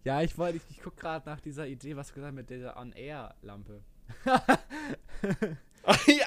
[0.05, 2.49] Ja, ich wollte, ich, ich gucke gerade nach dieser Idee, was du gesagt hast mit
[2.49, 3.81] dieser On-Air-Lampe.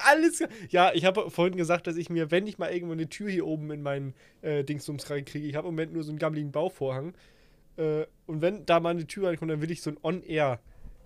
[0.05, 0.43] Alles.
[0.69, 3.45] Ja, ich habe vorhin gesagt, dass ich mir, wenn ich mal irgendwo eine Tür hier
[3.45, 7.13] oben in meinen äh, Dingsums reinkriege, ich habe im Moment nur so einen gammeligen Bauvorhang.
[7.77, 10.59] Äh, und wenn da mal eine Tür reinkommt, dann will ich so ein On-Air,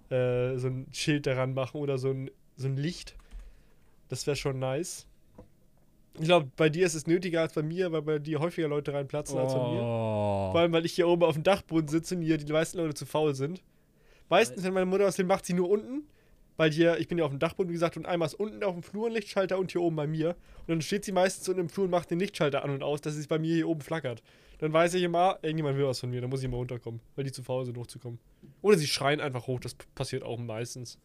[0.09, 3.15] äh, so ein Schild daran machen oder so ein, so ein Licht.
[4.09, 5.07] Das wäre schon nice.
[6.19, 8.91] Ich glaube, bei dir ist es nötiger als bei mir, weil bei dir häufiger Leute
[8.93, 9.81] reinplatzen als bei mir.
[9.81, 10.51] Oh.
[10.51, 12.95] Vor allem, weil ich hier oben auf dem Dachboden sitze und hier die meisten Leute
[12.95, 13.61] zu faul sind.
[14.29, 16.07] Meistens, wenn meine Mutter was will, macht sie nur unten.
[16.57, 18.73] Weil hier, ich bin ja auf dem Dachboden, wie gesagt, und einmal ist unten auf
[18.73, 20.29] dem Flur ein Lichtschalter und hier oben bei mir.
[20.61, 22.99] Und dann steht sie meistens unten im Flur und macht den Lichtschalter an und aus,
[23.01, 24.23] dass es bei mir hier oben flackert.
[24.57, 27.23] Dann weiß ich immer, irgendjemand will was von mir, dann muss ich immer runterkommen, weil
[27.23, 28.19] die zu faul sind, hochzukommen.
[28.61, 30.97] Oder sie schreien einfach hoch, das passiert auch meistens.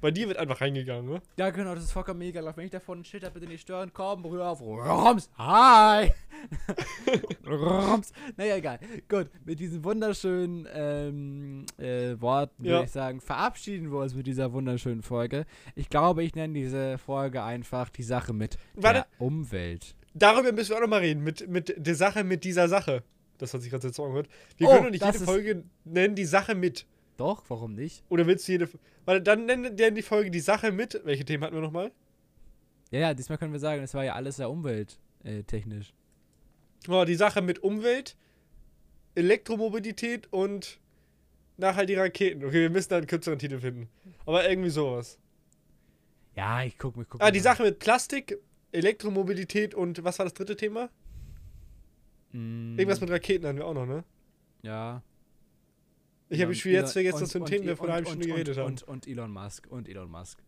[0.00, 1.20] Bei dir wird einfach reingegangen, ne?
[1.36, 2.40] Ja, genau, das ist vollkommen mega.
[2.56, 4.60] Wenn ich davon ein Schild habe, bitte nicht stören, komm, rühr auf.
[4.60, 6.12] Roms, hi!
[7.46, 8.12] Roms.
[8.36, 8.78] Naja, egal.
[9.08, 12.72] Gut, mit diesen wunderschönen ähm, äh, Worten Ja.
[12.74, 15.46] würde ich sagen, verabschieden wir uns mit dieser wunderschönen Folge.
[15.74, 19.00] Ich glaube, ich nenne diese Folge einfach die Sache mit Warte.
[19.18, 19.94] der Umwelt.
[20.14, 23.02] Darüber müssen wir auch nochmal reden, mit, mit der Sache mit dieser Sache.
[23.38, 24.28] Das hat sich gerade jetzt angehört.
[24.56, 26.86] Wir Oh, können doch nicht jede Folge nennen, die Sache mit.
[27.18, 28.04] Doch, warum nicht?
[28.08, 28.68] Oder willst du jede.
[29.04, 30.98] Weil dann nennen der die Folge die Sache mit.
[31.04, 31.92] Welche Themen hatten wir nochmal?
[32.90, 35.92] Ja, ja, diesmal können wir sagen, das war ja alles sehr umwelttechnisch.
[36.88, 38.16] Oh, die Sache mit Umwelt,
[39.14, 40.78] Elektromobilität und
[41.56, 42.44] nachhaltige Raketen.
[42.44, 43.88] Okay, wir müssen da einen kürzeren Titel finden.
[44.24, 45.18] Aber irgendwie sowas.
[46.36, 47.42] Ja, ich guck mir, guck Ah, die mal.
[47.42, 48.38] Sache mit Plastik,
[48.70, 50.88] Elektromobilität und was war das dritte Thema?
[52.32, 54.04] Mm, Irgendwas mit Raketen hatten wir auch noch, ne?
[54.62, 55.02] Ja.
[56.30, 58.32] Ich habe schon jetzt vergessen, dass wir ein Thema wir vor einer halben Stunde und-
[58.32, 58.66] geredet haben.
[58.66, 59.66] Und, und Elon Musk.
[59.70, 60.38] Und Elon Musk.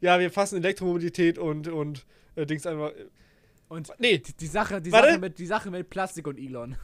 [0.00, 2.06] Ja, wir fassen Elektromobilität und, und
[2.36, 2.92] äh, Dings einfach.
[3.68, 4.90] Und Nee, die, die Sache, die.
[4.90, 6.76] Sache mit, die Sache mit Plastik und Elon.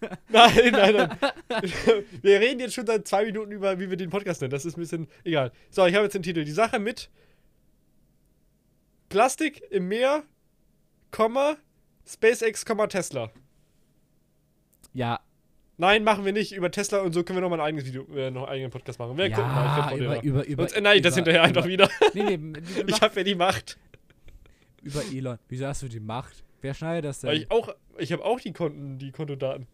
[0.28, 1.18] nein, nein, nein.
[2.22, 4.50] wir reden jetzt schon seit zwei Minuten über, wie wir den Podcast nennen.
[4.50, 5.52] Das ist ein bisschen egal.
[5.70, 6.44] So, ich habe jetzt den Titel.
[6.44, 7.10] Die Sache mit
[9.08, 10.22] Plastik im Meer,
[11.10, 11.56] Komma,
[12.06, 13.30] SpaceX, Komma, Tesla.
[14.92, 15.20] Ja,
[15.78, 16.52] Nein, machen wir nicht.
[16.52, 18.70] Über Tesla und so können wir noch mal ein eigenes Video, äh, noch einen eigenen
[18.72, 19.16] Podcast machen.
[19.16, 19.28] Mal?
[19.28, 21.88] Ich ja vertraue dir über, über, über, Sonst ändere ich das hinterher einfach wieder.
[22.14, 23.78] Nee, nee, wir Ich habe ja die Macht.
[24.82, 25.38] über Elon.
[25.48, 26.42] Wieso hast du die Macht?
[26.60, 27.30] Wer schneidet das denn?
[27.30, 29.68] Weil ich auch, ich habe auch die Konten, die Kontodaten.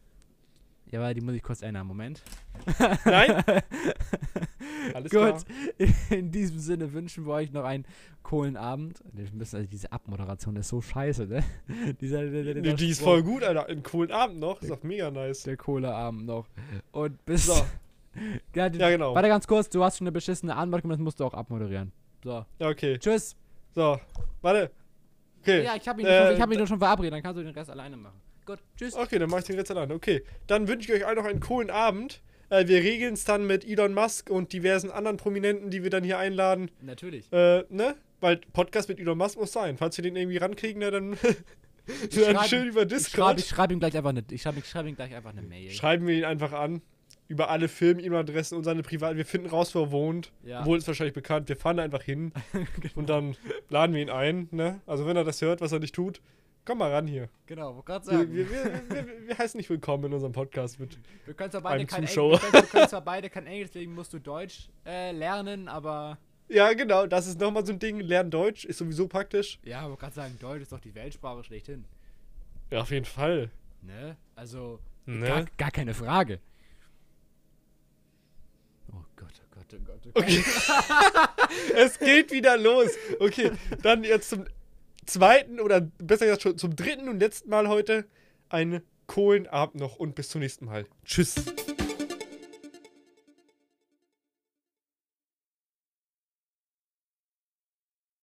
[0.90, 1.86] Ja, aber die muss ich kurz ändern.
[1.86, 2.22] Moment.
[3.04, 3.42] Nein?
[4.94, 5.20] Alles Gut.
[5.20, 5.40] klar.
[6.10, 7.84] In diesem Sinne wünschen wir euch noch einen
[8.22, 9.02] coolen Abend.
[9.12, 11.42] Wir müssen, also diese Abmoderation ist so scheiße, ne?
[12.00, 13.66] Dieser, der, der, Die, der die ist voll gut, Alter.
[13.66, 14.60] Einen coolen Abend noch.
[14.62, 15.42] Ist auch mega nice.
[15.44, 16.46] Der coole Abend noch.
[16.92, 17.46] Und bis.
[17.46, 17.54] So.
[18.54, 19.14] ja, die, Ja, genau.
[19.14, 21.92] Warte ganz kurz, du hast schon eine beschissene Antwort gemacht, das musst du auch abmoderieren.
[22.22, 22.44] So.
[22.58, 22.98] Ja, okay.
[22.98, 23.36] Tschüss.
[23.74, 23.98] So.
[24.42, 24.70] Warte.
[25.42, 25.64] Okay.
[25.64, 27.42] Ja, ich habe mich, Äh, schon- ich hab mich doch schon verabredet, dann kannst du
[27.44, 28.20] den Rest alleine machen.
[28.46, 28.94] Gut, tschüss.
[28.94, 29.94] Okay, dann mach ich den jetzt alleine.
[29.94, 30.22] Okay.
[30.46, 32.20] Dann wünsche ich euch allen noch einen coolen Abend.
[32.50, 36.04] Äh, wir regeln es dann mit Elon Musk und diversen anderen Prominenten, die wir dann
[36.04, 36.70] hier einladen.
[36.82, 37.32] Natürlich.
[37.32, 37.94] Äh, ne?
[38.20, 39.76] Weil Podcast mit Elon Musk muss sein.
[39.78, 41.12] Falls wir den irgendwie rankriegen, na, dann,
[41.86, 43.38] dann schreib- schön über Ich schreibe Discord.
[43.40, 45.70] ich schreib ihm gleich einfach eine, ich schreib, ich schreib ihm gleich einfach eine Mail.
[45.70, 46.82] Schreiben wir ihn einfach an.
[47.26, 49.16] Über alle Firmen-E-Mail-Adressen und seine Privat.
[49.16, 50.30] Wir finden raus, wo er wohnt.
[50.44, 50.60] Ja.
[50.60, 51.48] Obwohl ist wahrscheinlich bekannt.
[51.48, 52.32] Wir fahren da einfach hin
[52.94, 53.34] und dann
[53.70, 54.48] laden wir ihn ein.
[54.50, 54.82] Ne?
[54.86, 56.20] Also wenn er das hört, was er nicht tut,
[56.64, 57.28] komm mal ran hier.
[57.46, 58.34] Genau, wollte gerade Wir, sagen.
[58.34, 60.98] wir, wir, wir, wir heißen nicht willkommen in unserem Podcast mit.
[61.24, 62.32] Wir können zwar beide Einem kein Englisch, Zuschauer.
[62.32, 66.18] wir können, wir können zwar beide kein Englisch, deswegen musst du Deutsch äh, lernen, aber
[66.48, 68.00] Ja, genau, das ist nochmal so ein Ding.
[68.00, 69.58] Lernen Deutsch ist sowieso praktisch.
[69.62, 71.84] ja, wollte gerade sagen, Deutsch ist doch die Weltsprache schlechthin.
[72.70, 73.50] Ja, auf jeden Fall.
[73.82, 74.16] Ne?
[74.34, 75.26] Also Ne?
[75.26, 76.40] gar, gar keine Frage.
[78.90, 80.00] Oh Gott, oh Gott, oh Gott.
[80.06, 80.22] Oh Gott.
[80.24, 80.42] Okay.
[81.76, 82.90] es geht wieder los.
[83.20, 83.52] Okay,
[83.82, 84.46] dann jetzt zum
[85.06, 88.06] zweiten oder besser gesagt schon zum dritten und letzten Mal heute
[88.48, 90.86] einen coolen Abend noch und bis zum nächsten Mal.
[91.04, 91.34] Tschüss.